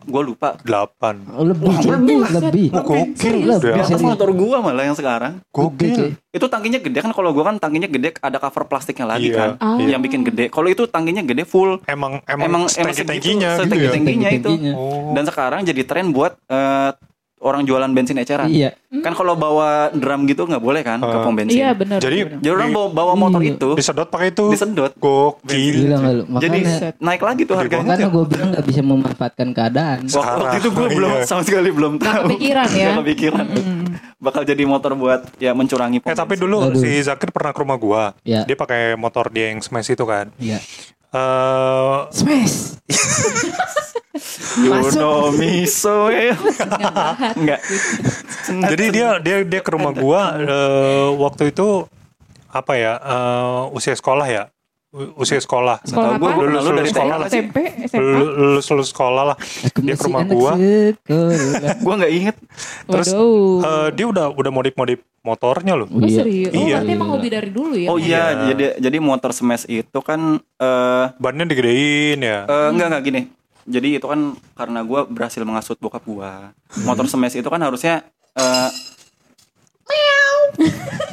gue 0.00 0.22
lupa. 0.24 0.56
8. 0.58 1.28
Oh, 1.30 1.44
lebih 1.44 1.70
lebih 1.86 2.18
lebih. 2.26 2.66
Oh, 2.72 2.82
gokil. 2.82 3.36
Udah. 3.46 3.60
Di 3.60 3.80
atas 3.84 4.00
motor 4.00 4.32
gua 4.32 4.58
malah 4.58 4.82
yang 4.82 4.96
sekarang. 4.96 5.38
Gokil. 5.46 6.16
Itu 6.26 6.46
tangkinya 6.46 6.80
gede 6.80 6.98
kan 6.98 7.12
kalau 7.12 7.30
gua 7.30 7.46
kan 7.46 7.60
tangkinya 7.60 7.86
gede 7.86 8.16
ada 8.16 8.40
cover 8.40 8.64
plastiknya 8.64 9.06
lagi 9.06 9.28
Iya, 9.28 9.36
kan. 9.36 9.48
Ah. 9.60 9.76
iya. 9.76 9.94
Yang 9.94 10.02
bikin 10.02 10.20
gede. 10.24 10.44
Kalau 10.48 10.66
itu 10.66 10.82
tangkinya 10.84 11.22
gede 11.22 11.44
full. 11.44 11.78
Emang 11.84 12.18
Emang 12.24 12.42
emang 12.42 12.62
emang 12.66 12.90
tangki-tangkinya 12.90 13.50
gitu 13.60 13.76
ya. 14.18 14.30
itu. 14.32 14.50
Oh. 14.72 15.12
Dan 15.12 15.22
sekarang 15.22 15.60
jadi 15.62 15.82
tren 15.84 16.10
buat 16.10 16.32
eh, 16.48 16.90
orang 17.40 17.64
jualan 17.64 17.88
bensin 17.88 18.16
eceran. 18.16 18.46
Iya. 18.46 18.76
Kan 19.00 19.12
kalau 19.12 19.32
bawa 19.32 19.88
drum 19.90 20.24
gitu 20.24 20.44
nggak 20.44 20.60
boleh 20.60 20.80
kan 20.80 21.00
ke 21.00 21.08
Ah. 21.08 21.24
pom 21.24 21.32
bensin. 21.32 21.56
Iya 21.56 21.72
benar. 21.72 21.98
Jadi 21.98 22.18
benar. 22.22 22.38
Jadi 22.38 22.50
orang 22.52 22.70
bawa, 22.70 22.88
bawa 22.90 23.12
motor 23.14 23.40
Iya. 23.40 23.56
itu 23.56 23.68
disedot 23.74 24.08
pakai 24.08 24.28
itu. 24.30 24.46
disedot. 24.52 24.92
Gokil. 24.94 25.88
Gila? 25.88 25.96
Jadi 26.36 26.58
Makanya 26.60 26.92
naik 27.00 27.22
lagi 27.22 27.42
tuh 27.42 27.56
harganya. 27.56 27.82
makanya 27.86 28.08
gue 28.08 28.24
bilang 28.26 28.48
nggak 28.52 28.64
bisa 28.64 28.80
memanfaatkan 28.80 29.48
keadaan. 29.50 29.98
Sekarang, 30.04 30.38
waktu 30.38 30.56
itu 30.58 30.68
gue 30.70 30.88
belum 30.92 31.10
iya. 31.10 31.24
sama 31.24 31.42
sekali 31.42 31.68
belum 31.70 31.92
tahu. 31.96 32.24
kepikiran 32.28 32.68
ya. 32.70 32.84
Nggak 32.86 32.96
kepikiran. 33.02 33.44
Bakal 34.20 34.42
jadi 34.44 34.62
motor 34.68 34.92
buat 34.92 35.20
ya 35.40 35.56
mencurangi 35.56 35.96
pom 35.98 36.12
Eh 36.12 36.14
tapi 36.14 36.36
dulu 36.36 36.68
Aduh. 36.68 36.76
si 36.76 37.00
Zakir 37.00 37.32
pernah 37.32 37.50
ke 37.50 37.58
rumah 37.58 37.80
gua. 37.80 38.04
Ya. 38.20 38.44
Dia 38.44 38.52
pakai 38.52 38.92
motor 38.94 39.32
dia 39.32 39.48
yang 39.48 39.64
smash 39.64 39.88
itu 39.88 40.04
kan. 40.04 40.28
Iya. 40.36 40.60
Eh 41.10 41.98
Smash. 42.12 42.76
You 44.56 44.70
know 44.92 45.30
me 45.30 45.64
so 45.64 46.06
well. 46.06 46.36
Enggak. 47.40 47.60
jadi 48.66 48.84
dia 48.90 49.08
dia 49.18 49.36
dia 49.42 49.60
ke 49.60 49.70
rumah 49.70 49.92
gua 49.92 50.36
eh, 50.36 51.08
waktu 51.14 51.50
itu 51.50 51.86
apa 52.48 52.72
ya? 52.74 52.92
eh, 52.96 53.62
usia 53.70 53.92
sekolah 53.92 54.26
ya. 54.26 54.44
usia 55.14 55.38
sekolah. 55.38 55.78
Sekolah 55.80 56.08
Tahu 56.10 56.18
gue, 56.18 56.26
apa? 56.26 56.38
Lulus- 56.42 56.66
dari 56.66 56.74
lulus 56.74 56.90
sekolah 56.90 57.14
lah. 57.16 57.28
sih. 57.28 57.40
SMP, 57.40 57.56
SMA. 57.86 58.02
Lulus 58.02 58.66
lulus, 58.66 58.88
sekolah 58.90 59.22
lah. 59.24 59.36
Dia 59.78 59.94
ke 59.94 60.02
rumah 60.02 60.24
gua. 60.24 60.52
Gue 61.84 61.94
nggak 61.94 62.10
inget. 62.12 62.36
Terus 62.84 63.14
eh, 63.14 63.88
dia 63.94 64.04
udah 64.04 64.34
udah 64.34 64.50
modif-modif 64.50 64.98
motornya 65.20 65.78
loh. 65.78 65.86
Oh 65.86 66.02
serius? 66.02 66.50
Oh 66.50 66.58
Iya. 66.58 66.82
berarti 66.82 66.90
emang 66.90 67.10
hobi 67.12 67.28
dari 67.28 67.50
dulu 67.50 67.74
ya? 67.76 67.86
Oh 67.86 67.96
iya, 67.96 68.02
Iya. 68.02 68.22
jadi 68.50 68.64
jadi 68.82 68.96
motor 68.98 69.30
smash 69.30 69.62
itu 69.68 69.98
kan 70.00 70.18
eh 70.58 71.04
Bannya 71.14 71.46
digedein 71.46 72.18
ya. 72.18 72.38
eh, 72.44 72.68
enggak 72.68 72.86
enggak 72.90 73.02
gini. 73.04 73.20
Jadi 73.62 73.88
itu 73.94 74.04
kan 74.04 74.20
karena 74.52 74.80
gue 74.80 75.00
berhasil 75.06 75.42
mengasut 75.42 75.76
bokap 75.76 76.02
gue. 76.02 76.30
Motor 76.82 77.04
smash 77.06 77.34
itu 77.34 77.46
kan 77.46 77.60
harusnya 77.60 78.02
eh 78.32 78.70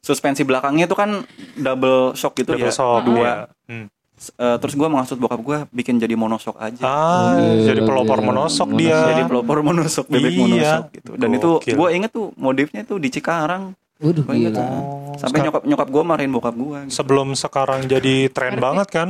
suspensi 0.00 0.42
belakangnya 0.42 0.84
itu 0.84 0.94
kan 0.94 1.22
double 1.54 2.14
shock 2.14 2.34
gitu 2.34 2.54
Double 2.54 2.66
ya. 2.66 2.72
shock 2.72 3.00
dua. 3.04 3.22
ya. 3.22 3.34
Hmm. 3.68 3.86
Eh, 4.20 4.56
terus 4.58 4.74
gue 4.74 4.84
mengasut 4.84 5.16
bokap 5.16 5.40
gue 5.40 5.58
bikin 5.72 5.96
jadi 5.96 6.12
monoshock 6.12 6.56
aja. 6.56 6.82
Ah, 6.82 7.38
Iya, 7.38 7.72
jadi 7.72 7.80
pelopor 7.82 8.18
iya. 8.18 8.26
monosok 8.26 8.68
Monosok. 8.68 8.80
dia. 8.82 8.98
Jadi 9.06 9.22
pelopor 9.24 9.56
monoshock 9.62 10.06
bebek 10.06 10.28
Iya. 10.30 10.40
monoshock 10.42 10.86
gitu. 10.92 11.10
Dan 11.16 11.30
itu 11.32 11.50
Gokil. 11.54 11.74
gue 11.74 11.88
inget 11.94 12.10
tuh 12.10 12.26
modifnya 12.36 12.82
tuh 12.82 12.96
di 12.96 13.08
Cikarang. 13.08 13.72
Waduh 13.96 14.24
inget 14.30 14.52
gila. 14.52 14.58
tuh. 14.58 14.66
Oh, 14.66 15.16
Sampai 15.16 15.38
sekar- 15.38 15.46
nyokap 15.46 15.62
nyokap 15.64 15.88
gue 15.88 16.02
marahin 16.02 16.30
bokap 16.30 16.54
gue. 16.54 16.78
Gitu. 16.82 16.92
sebelum 16.94 17.32
sekarang 17.32 17.80
jadi 17.86 18.14
tren 18.28 18.56
banget 18.58 18.88
kan. 18.90 19.08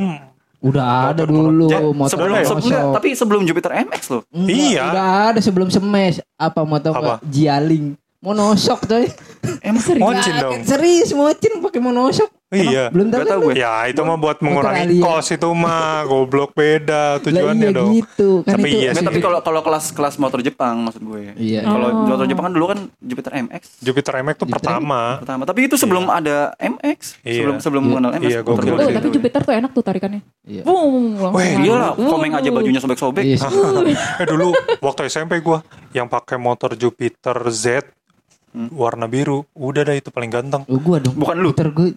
Udah 0.61 1.11
ada 1.11 1.25
Motor 1.25 1.27
dulu 1.27 1.66
Ja- 1.66 1.81
motor 1.83 2.11
sebelum, 2.11 2.37
sebelum 2.42 2.92
tapi 2.92 3.09
sebelum 3.12 3.40
Jupiter 3.44 3.73
MX 3.81 4.03
loh. 4.11 4.23
Enggak, 4.29 4.53
Iya. 4.53 4.85
Udah 4.87 5.07
ada 5.33 5.40
sebelum 5.40 5.68
semes. 5.68 6.20
Apa 6.37 6.61
motor 6.62 6.92
Apa? 6.92 7.14
Jialing. 7.25 7.96
Monoshock 8.20 8.85
coy. 8.85 9.09
Emang 9.64 9.81
Serius? 9.81 10.05
Mocin 10.05 10.35
dong. 10.37 10.61
Serius 10.62 11.11
mocin 11.12 11.53
pakai 11.59 11.81
monoshock. 11.81 12.29
Iya. 12.50 12.90
Belum 12.90 13.06
tahu 13.08 13.22
lu? 13.22 13.38
gue. 13.46 13.52
Ya 13.56 13.86
itu 13.86 14.00
mah 14.00 14.16
buat 14.16 14.38
mengurangi 14.38 14.82
alien. 14.90 15.00
kos 15.00 15.30
itu 15.30 15.48
mah 15.48 16.02
goblok 16.02 16.50
beda 16.50 16.90
Lah 17.12 17.22
tujuannya 17.22 17.62
iya 17.64 17.70
dong. 17.72 17.90
gitu. 17.94 18.30
Kan 18.42 18.52
Tapi 18.52 18.68
itu. 18.68 18.78
iya 18.80 18.90
sih. 18.92 19.06
tapi 19.06 19.18
kalau 19.18 19.38
kalau 19.38 19.60
kelas 19.60 19.84
kelas 19.90 20.14
motor 20.16 20.38
Jepang 20.40 20.82
maksud 20.82 20.98
gue. 21.00 21.30
Iya. 21.34 21.62
Kalau 21.62 21.88
Oh. 21.88 22.06
motor 22.06 22.26
Jepang 22.26 22.44
kan 22.44 22.52
dulu 22.52 22.66
kan 22.68 22.78
Jupiter 22.98 23.32
MX 23.40 23.62
Jupiter 23.80 24.12
MX 24.18 24.34
tuh 24.36 24.46
Jupiter 24.46 24.58
pertama. 24.66 25.00
pertama. 25.16 25.42
Tapi 25.44 25.60
itu 25.62 25.74
sebelum 25.74 26.04
ada 26.06 26.50
MX, 26.56 27.22
Iya. 27.22 27.38
sebelum 27.38 27.56
sebelum 27.60 27.82
Iya. 27.82 27.88
mengenal 27.88 28.10
MX. 28.12 28.26
Iya, 28.26 28.38
motor 28.40 28.62
gue 28.62 28.74
Oh, 28.74 28.90
tapi. 28.90 29.08
Jupiter 29.10 29.40
tuh 29.40 29.54
enak 29.54 29.70
tuh 29.70 29.82
tarikannya. 29.82 30.20
Iya. 30.42 30.62
Boom. 30.62 31.04
Weh, 31.14 31.30
langsung. 31.30 31.62
Iyalah, 31.62 31.90
komeng 31.94 32.32
aja 32.34 32.48
bajunya 32.48 32.80
sobek-sobek. 32.80 33.24
Iya. 33.28 33.46
eh 34.22 34.26
dulu 34.26 34.50
waktu 34.80 35.06
SMP 35.06 35.38
gua 35.38 35.62
yang 35.90 36.06
pakai 36.06 36.34
motor 36.34 36.74
Jupiter 36.74 37.36
Z 37.48 37.86
Hmm. 38.50 38.66
warna 38.68 39.06
biru, 39.06 39.46
udah 39.52 39.82
dah 39.82 39.94
itu 39.94 40.08
paling 40.08 40.26
ganteng. 40.26 40.66
Oh, 40.66 40.76
gua 40.76 40.98
dong. 40.98 41.14
Bukan 41.14 41.38
lu. 41.38 41.50
Jupiter 41.50 41.70
gue. 41.70 41.94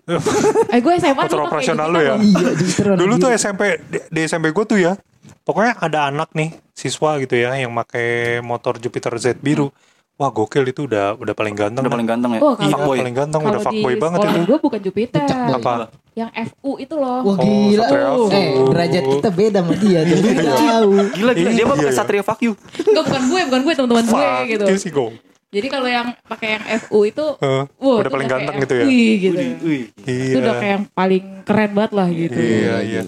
Eh 0.70 0.80
gue 0.80 0.94
SMA 0.96 1.18
Motor 1.18 1.40
operasional 1.44 1.90
Jupiter 1.90 1.90
lu 1.90 2.00
ya? 2.00 2.14
loh. 2.14 2.18
Iya, 2.22 2.94
Dulu 2.94 3.14
tuh. 3.18 3.30
SMP 3.32 3.62
di, 3.84 3.98
di 4.08 4.22
SMP 4.22 4.50
gua 4.50 4.62
tuh 4.64 4.78
ya. 4.78 4.94
Pokoknya 5.42 5.74
ada 5.76 6.00
anak 6.08 6.30
nih 6.32 6.54
siswa 6.72 7.18
gitu 7.18 7.34
ya 7.34 7.56
yang 7.56 7.74
pakai 7.76 8.06
motor 8.40 8.78
Jupiter 8.78 9.10
Z 9.16 9.40
biru. 9.40 9.74
Wah 10.14 10.30
gokil 10.30 10.62
itu 10.64 10.86
udah 10.86 11.18
udah 11.18 11.34
paling 11.34 11.52
ganteng. 11.52 11.82
Udah 11.82 11.90
paling 11.92 12.06
ganteng 12.06 12.32
ya. 12.32 12.40
Oh, 12.40 12.54
Iya, 12.54 12.70
kalau- 12.70 12.70
Fuckboy. 12.86 12.98
paling 13.02 13.18
ganteng 13.18 13.40
udah 13.40 13.50
Kalau 13.50 13.66
fuckboy 13.66 13.82
di 13.90 13.98
banget 13.98 14.18
sekolah 14.20 14.36
itu. 14.36 14.46
gue 14.46 14.58
bukan 14.62 14.80
Jupiter. 14.80 15.22
Apa? 15.26 15.74
Yang 16.14 16.30
FU 16.46 16.72
itu 16.78 16.94
loh. 16.94 17.20
Wah 17.20 17.34
Oh, 17.34 17.36
gila. 17.36 17.86
Oh. 18.14 18.30
Eh, 18.30 18.46
derajat 18.70 19.04
kita 19.10 19.30
beda 19.32 19.60
sama 19.60 19.74
dia. 19.74 20.00
Jadi 20.06 20.28
jauh. 20.38 21.02
Gila 21.10 21.32
gila 21.34 21.50
dia 21.50 21.66
mah 21.66 21.74
Iya, 21.74 21.82
pakai 21.82 21.88
iya. 21.88 21.98
Satria 21.98 22.22
fuck 22.22 22.40
you. 22.40 22.54
Enggak 22.78 23.04
bukan 23.04 23.22
gue, 23.26 23.42
bukan 23.44 23.60
gue 23.60 23.74
teman-teman 23.74 24.06
gue 24.06 24.14
Fuck 24.14 24.46
gitu. 24.48 24.66
you 24.70 24.78
sih, 24.78 24.94
go. 24.94 25.10
Jadi 25.54 25.68
kalau 25.70 25.86
yang 25.86 26.18
pakai 26.26 26.58
yang 26.58 26.66
FU 26.82 27.06
itu, 27.06 27.26
Eh, 27.38 27.64
wah, 27.78 28.02
udah 28.02 28.02
itu 28.02 28.10
paling 28.10 28.26
kayak 28.28 28.42
ganteng 28.42 28.56
gitu 28.66 28.74
ya. 28.74 28.86
Wih, 28.90 29.14
gitu. 29.22 29.38
Wih, 29.38 29.54
wih. 29.62 29.84
Itu 30.02 30.38
udah 30.42 30.50
Iya. 30.50 30.60
kayak 30.60 30.74
yang 30.74 30.86
paling 30.90 31.24
keren 31.46 31.72
banget 31.78 31.92
lah 31.94 32.08
gitu. 32.10 32.40
Iya, 32.42 32.76
iya. 32.82 33.02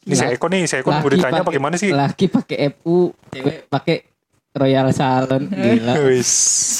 Ini 0.00 0.14
si 0.16 0.24
Eko 0.26 0.46
nih, 0.50 0.62
si 0.66 0.74
Eko 0.74 0.90
mau 0.90 1.06
ditanya 1.06 1.46
apa 1.46 1.52
gimana 1.54 1.74
sih? 1.78 1.94
Laki 1.94 2.26
pakai 2.26 2.74
FU, 2.74 3.14
cewek 3.30 3.70
pakai 3.70 3.96
Royal 4.50 4.90
Salon. 4.90 5.46
Gila. 5.46 5.94
Wis. 6.10 6.26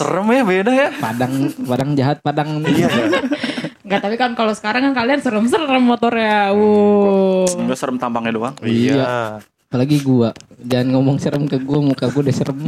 Serem 0.03 0.27
ya 0.35 0.43
beda 0.43 0.73
ya. 0.75 0.89
Padang, 0.99 1.33
padang 1.63 1.91
jahat, 1.95 2.19
padang. 2.19 2.59
Iya 2.67 2.89
ya. 2.91 3.23
Enggak, 3.87 4.01
tapi 4.03 4.17
kan 4.19 4.35
kalau 4.35 4.51
sekarang 4.51 4.91
kan 4.91 4.95
kalian 4.99 5.23
serem-serem 5.23 5.79
motornya. 5.79 6.51
Wow. 6.51 7.47
Enggak 7.55 7.79
serem 7.79 8.03
tampangnya 8.03 8.35
doang. 8.35 8.55
Iya. 8.67 9.39
Apalagi 9.71 10.03
gua. 10.03 10.35
Jangan 10.67 10.99
ngomong 10.99 11.23
serem 11.23 11.47
ke 11.47 11.55
gua, 11.63 11.79
muka 11.79 12.11
gua 12.11 12.27
udah 12.27 12.35
serem. 12.35 12.59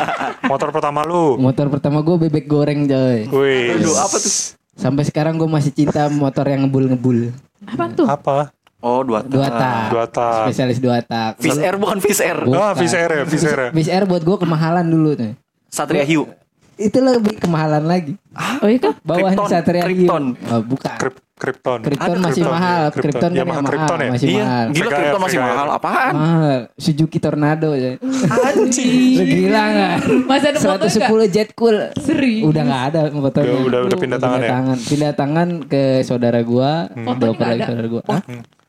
Motor 0.50 0.70
pertama 0.70 1.02
lu. 1.02 1.34
Motor 1.34 1.66
pertama 1.66 1.98
gua 2.06 2.14
bebek 2.22 2.46
goreng 2.46 2.86
coy. 2.86 3.26
Wih. 3.34 3.82
Aduh, 3.82 3.98
apa 3.98 4.14
tuh? 4.14 4.54
Sampai 4.78 5.02
sekarang 5.02 5.42
gua 5.42 5.50
masih 5.50 5.74
cinta 5.74 6.06
motor 6.06 6.46
yang 6.46 6.62
ngebul-ngebul. 6.62 7.34
Apa 7.66 7.90
tuh? 7.90 8.06
Apa? 8.06 8.54
Oh, 8.78 9.02
dua 9.02 9.26
tak. 9.26 9.34
Dua 9.34 9.48
tak. 9.50 9.82
Dua 9.90 10.04
tak. 10.06 10.42
Spesialis 10.46 10.78
dua 10.78 11.02
tak. 11.02 11.42
Fish 11.42 11.58
Air 11.58 11.74
bukan 11.82 11.98
Fish 11.98 12.22
Air. 12.22 12.38
Bukan. 12.46 12.62
Ah, 12.62 12.78
Fish 12.78 12.94
Air 12.94 13.10
ya, 13.10 13.24
Fish 13.26 13.42
Air 13.42 13.58
ya. 13.58 13.68
Fish 13.74 13.90
Air 13.90 14.04
buat 14.06 14.22
gua 14.22 14.38
kemahalan 14.38 14.86
dulu 14.86 15.18
tuh. 15.18 15.34
Satria 15.66 16.06
Hiu. 16.06 16.30
Itu 16.78 17.02
lebih 17.02 17.42
kemahalan 17.42 17.82
lagi. 17.90 18.14
Oh 18.62 18.70
iya 18.70 18.78
kah? 18.78 18.94
Bawahnya 19.02 19.34
Krypton. 19.34 19.50
Satria 19.50 19.82
Hiu. 19.82 20.06
Krypton. 20.06 20.24
Oh, 20.46 20.62
bukan. 20.62 20.94
Kryp 20.94 21.18
Krypton. 21.42 21.78
Krypton 21.82 22.18
masih 22.22 22.40
Krypton, 22.40 22.54
mahal. 22.54 22.78
ya, 22.78 22.88
Krypton, 22.88 23.10
Krypton. 23.10 23.30
Yamaha 23.34 23.50
yang 23.52 23.66
Krypton 23.66 23.82
mahal, 23.90 24.06
ya? 24.06 24.10
masih 24.14 24.26
Iya, 24.30 24.44
mahal. 24.46 24.66
gila 24.70 24.90
Krypton 24.94 25.20
masih 25.20 25.38
Air. 25.38 25.46
mahal. 25.50 25.66
Apaan? 25.74 26.12
Mahal. 26.14 26.58
Suzuki 26.78 27.18
Tornado 27.18 27.70
ya. 27.74 27.92
Anjing. 28.30 29.16
Lu 29.18 29.24
gila 29.26 29.62
enggak? 29.66 29.96
Masih 30.22 30.46
ada 30.48 30.58
motor 30.60 30.86
enggak? 30.86 31.08
110 31.10 31.34
jet 31.34 31.50
cool. 31.52 31.76
Serius. 31.98 32.44
Udah 32.46 32.62
nggak 32.62 32.82
ada 32.88 33.00
motornya. 33.10 33.52
Udah, 33.52 33.62
udah, 33.66 33.80
udah 33.84 33.98
pindah 33.98 34.18
tangan 34.18 34.38
ya? 34.38 34.50
tangan. 34.50 34.76
Pindah 34.78 35.12
tangan 35.12 35.48
ke 35.66 35.82
saudara 36.02 36.40
gua, 36.40 36.70
nggak 36.88 37.18
lagi 37.34 37.58
ada? 37.58 37.66
saudara 37.66 37.88
gua. 37.90 38.02
Hah? 38.06 38.22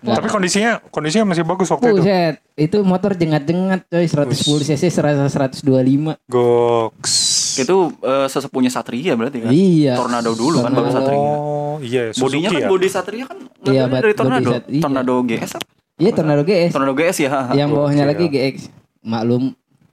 Tapi 0.04 0.28
kondisinya 0.28 0.84
kondisinya 0.92 1.32
masih 1.32 1.48
bagus 1.48 1.72
waktu 1.72 1.88
itu. 1.88 2.04
Buset, 2.04 2.36
itu 2.60 2.78
motor 2.84 3.16
jengat-jengat 3.16 3.88
coy 3.88 4.04
110 4.04 4.36
cc 4.68 4.84
serasa 4.92 5.32
125. 5.32 6.20
Goks. 6.28 7.14
Itu 7.56 7.78
eh, 8.00 8.28
sesepunya 8.28 8.68
Satria 8.68 9.14
berarti 9.14 9.38
kan? 9.40 9.50
Iya. 9.50 9.94
Tornado 9.94 10.32
dulu 10.32 10.58
kan 10.60 10.70
baru 10.70 10.88
Tornado. 10.88 10.98
Satria. 10.98 11.20
Oh, 11.20 11.76
iya, 11.80 12.04
Suzuki 12.10 12.22
Bodinya 12.24 12.50
kan 12.50 12.60
ya. 12.60 12.68
body 12.68 12.88
Satria 12.88 13.26
kan 13.26 13.38
Iya, 13.64 13.84
dari 13.88 14.14
Tornado. 14.14 14.50
Sat- 14.52 14.68
iya. 14.68 14.82
Tornado 14.82 15.14
GS 15.22 15.52
apa? 15.54 15.66
Iya 15.94 16.12
Tornado 16.12 16.42
GS. 16.42 16.72
Tornado 16.72 16.94
GS 16.94 17.18
ya. 17.20 17.32
Yang 17.54 17.70
bawahnya 17.72 18.04
lagi 18.06 18.26
GX. 18.28 18.56
Maklum 19.00 19.44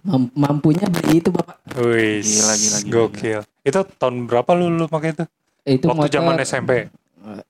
mam- 0.00 0.32
mampunya 0.32 0.86
beli 0.86 1.18
itu 1.18 1.28
Bapak. 1.28 1.60
Wih, 1.76 2.18
Gila, 2.18 2.54
gila, 2.54 2.78
gila, 2.78 2.90
gokil. 2.90 3.40
Itu 3.60 3.78
tahun 3.94 4.24
berapa 4.24 4.50
lu 4.54 4.72
lu 4.72 4.86
pakai 4.86 5.12
itu? 5.12 5.24
Itu 5.62 5.84
Waktu 5.86 5.98
motor 6.00 6.10
zaman 6.10 6.34
SMP. 6.40 6.88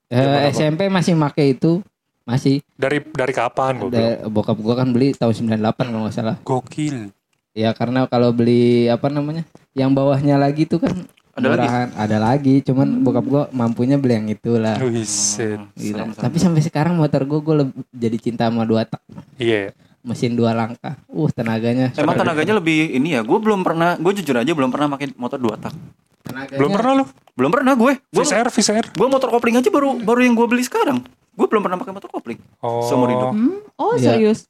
eh, 0.09 0.51
SMP 0.51 0.87
masih 0.87 1.13
make 1.13 1.45
itu. 1.47 1.79
Masih. 2.21 2.59
Dari 2.73 3.01
dari 3.07 3.31
kapan 3.31 3.81
gue 3.81 3.89
bokap 4.27 4.53
gua 4.55 4.75
kan 4.75 4.89
beli 4.89 5.11
tahun 5.11 5.33
98 5.49 5.57
kalau 5.81 6.01
nggak 6.01 6.13
salah. 6.13 6.35
Gokil. 6.39 7.09
Ya 7.51 7.71
karena 7.71 8.05
kalau 8.05 8.31
beli 8.31 8.87
apa 8.87 9.07
namanya? 9.07 9.43
Yang 9.73 9.91
bawahnya 9.93 10.35
lagi 10.35 10.63
tuh 10.65 10.79
kan 10.79 10.93
Ada 11.31 11.47
lagi? 11.47 11.63
murahan. 11.63 11.87
Ada 11.95 12.17
lagi, 12.17 12.55
cuman 12.59 12.87
bokap 13.01 13.25
gua 13.25 13.43
mampunya 13.51 13.95
beli 13.95 14.13
yang 14.13 14.27
itulah. 14.27 14.75
Set. 15.01 15.59
Gila. 15.73 16.11
Tapi 16.11 16.37
sampai 16.37 16.59
sekarang 16.59 16.93
motor 16.93 17.23
gua 17.23 17.39
gua 17.39 17.55
leb- 17.61 17.77
jadi 17.89 18.17
cinta 18.17 18.45
sama 18.45 18.63
dua 18.63 18.83
tak. 18.83 18.99
Iya. 19.35 19.71
Mesin 20.01 20.33
dua 20.33 20.51
langkah. 20.51 20.97
Uh, 21.07 21.29
tenaganya. 21.29 21.93
Emang 21.93 22.17
tenaganya 22.17 22.57
lebih 22.57 22.89
ini 22.89 23.13
ya. 23.13 23.21
Gue 23.21 23.37
belum 23.37 23.61
pernah, 23.61 23.93
gue 23.95 24.11
jujur 24.17 24.33
aja 24.33 24.49
belum 24.49 24.73
pernah 24.73 24.89
pakai 24.89 25.13
motor 25.13 25.37
dua 25.37 25.53
tak. 25.55 25.77
Tenaganya- 26.25 26.57
Belum 26.57 26.71
pernah 26.73 26.91
lu? 26.97 27.05
Belum 27.37 27.51
pernah 27.53 27.73
gue. 27.77 27.93
Gue 28.01 28.23
Fish 28.49 28.73
Air. 28.73 28.85
gue 28.89 29.07
motor 29.07 29.29
kopling 29.29 29.55
aja 29.55 29.69
baru 29.69 29.93
baru 29.95 30.25
yang 30.25 30.33
gue 30.33 30.47
beli 30.47 30.65
sekarang. 30.65 31.05
Gue 31.31 31.45
belum 31.45 31.61
pernah 31.61 31.77
pakai 31.77 31.93
motor 31.93 32.09
kopling. 32.09 32.41
Oh. 32.59 32.81
Seumur 32.81 33.07
hidup. 33.07 33.29
Hmm? 33.29 33.61
Oh 33.77 33.93
Iya. 33.93 34.17
serius? 34.17 34.49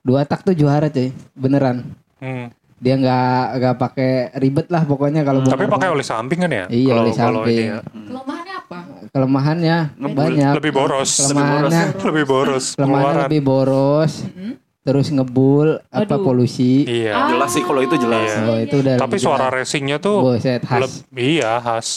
Dua 0.00 0.24
tak 0.24 0.40
tuh 0.40 0.56
juara 0.56 0.88
cuy. 0.88 1.12
Beneran. 1.32 1.84
Hmm. 2.16 2.48
Dia 2.78 2.94
nggak 2.94 3.30
nggak 3.56 3.74
pakai 3.76 4.10
ribet 4.36 4.66
lah 4.68 4.82
pokoknya 4.82 5.22
kalau 5.22 5.40
Tapi 5.40 5.66
bongkar- 5.66 5.74
pakai 5.76 5.88
oli 5.90 6.04
samping 6.04 6.38
kan 6.38 6.50
ya? 6.52 6.64
Iya, 6.68 6.92
oli 6.96 7.10
kalau 7.10 7.42
samping. 7.42 7.58
ini 7.58 7.64
ya. 7.66 7.78
Kelemahannya 7.82 8.54
apa? 8.56 8.78
kelemahannya 9.08 9.76
Ngebul. 9.96 10.14
banyak. 10.16 10.52
Lebih 10.54 10.72
boros. 10.72 11.10
Kelemahannya 11.18 11.82
Lebih 12.08 12.24
boros. 12.24 12.64
kelemahannya 12.72 13.24
lebih 13.24 13.42
boros. 13.42 14.12
Mm-mm. 14.22 14.52
Terus 14.80 15.06
ngebul 15.10 15.68
apa 15.84 16.06
Aduh. 16.08 16.24
polusi. 16.24 16.86
Iya. 16.86 17.12
Ah. 17.12 17.28
Jelas 17.28 17.50
sih 17.50 17.60
kalau 17.60 17.80
itu 17.80 17.96
jelas. 17.96 18.30
Iya. 18.30 18.40
Oh, 18.46 18.58
itu 18.58 18.76
udah 18.78 18.94
Tapi 18.96 19.10
lebih 19.10 19.20
suara 19.20 19.44
jelas. 19.44 19.56
racingnya 19.60 19.96
tuh 19.98 20.16
Buset, 20.22 20.62
khas. 20.62 20.80
leb- 20.80 21.02
iya 21.12 21.52
khas. 21.58 21.88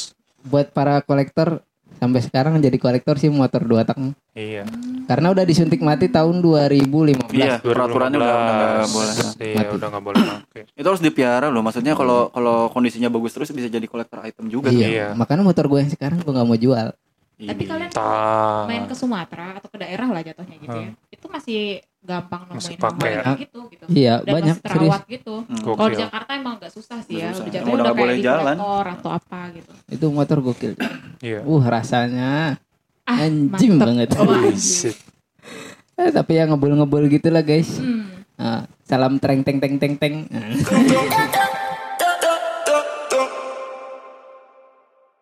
Buat 0.42 0.72
para 0.72 1.00
kolektor 1.00 1.62
sampai 2.02 2.18
sekarang 2.26 2.58
jadi 2.58 2.74
kolektor 2.82 3.22
sih 3.22 3.30
motor 3.30 3.62
dua 3.62 3.86
tak. 3.86 4.02
Iya. 4.34 4.66
Karena 5.06 5.30
udah 5.30 5.46
disuntik 5.46 5.86
mati 5.86 6.10
tahun 6.10 6.42
2015. 6.42 7.30
Iya, 7.30 7.62
peraturannya 7.62 8.18
udah 8.18 8.34
udah 8.34 8.56
nggak 8.58 8.90
boleh. 8.90 9.14
Iya, 9.14 9.26
Mati. 9.62 9.76
udah 9.78 9.88
nggak 9.94 10.04
boleh 10.04 10.22
pakai. 10.26 10.62
Itu 10.74 10.88
harus 10.90 11.04
dipiara 11.06 11.54
loh. 11.54 11.62
Maksudnya 11.62 11.94
kalau 11.94 12.34
kalau 12.34 12.74
kondisinya 12.74 13.14
bagus 13.14 13.38
terus 13.38 13.54
bisa 13.54 13.70
jadi 13.70 13.86
kolektor 13.86 14.26
item 14.26 14.50
juga. 14.50 14.74
Iya. 14.74 14.88
Iya. 14.90 15.08
Makanya 15.14 15.46
motor 15.46 15.70
gue 15.70 15.78
yang 15.86 15.94
sekarang 15.94 16.26
gue 16.26 16.34
nggak 16.34 16.48
mau 16.50 16.58
jual. 16.58 16.90
Tapi 17.42 17.64
kalian 17.66 17.90
Ta. 17.90 18.70
main 18.70 18.86
ke 18.86 18.94
Sumatera 18.94 19.58
atau 19.58 19.70
ke 19.70 19.78
daerah 19.82 20.06
lah 20.10 20.22
jatuhnya 20.22 20.58
gitu 20.62 20.78
ya. 20.78 20.90
Itu 21.22 21.28
masih 21.30 21.62
gampang 22.02 22.50
Masih 22.50 22.74
nemuin 22.74 22.82
pakai 22.82 23.12
Honda 23.14 23.30
ya? 23.30 23.34
gitu 23.38 23.60
gitu. 23.70 23.84
Iya, 23.88 24.14
Dan 24.20 24.34
banyak 24.34 24.56
masih 24.58 24.66
serius. 24.66 24.82
terawat 24.82 25.02
gitu. 25.06 25.36
Hmm. 25.40 25.62
Kalau 25.72 25.88
di. 25.88 25.98
Jakarta 26.02 26.30
emang 26.34 26.54
agak 26.58 26.72
susah 26.72 26.98
sih 27.06 27.16
ya. 27.16 27.30
susah. 27.30 27.46
Udah 27.46 27.62
udah 27.62 27.94
boleh 27.94 28.10
kayak 28.10 28.18
di 28.18 28.26
jalan. 28.26 28.56
kolektor 28.58 28.86
atau 28.92 29.10
apa 29.14 29.40
gitu. 29.54 29.72
Itu 29.88 30.06
motor 30.10 30.38
gokil. 30.42 30.74
Iya. 31.22 31.40
Uh, 31.44 31.62
rasanya 31.62 32.58
Ah, 33.02 33.18
Anjing 33.20 33.76
mantep. 33.76 33.86
banget. 33.88 34.10
Oh. 34.16 34.30
Shit. 34.54 34.98
Eh, 35.96 36.10
tapi 36.10 36.32
ya 36.34 36.46
ngebul-ngebul 36.46 37.06
gitu 37.08 37.30
lah 37.30 37.42
guys. 37.42 37.78
Hmm. 37.78 38.26
Ah, 38.34 38.66
salam 38.82 39.18
treng 39.18 39.42
teng 39.42 39.62
teng 39.62 39.78
teng 39.78 39.94
teng. 39.96 40.26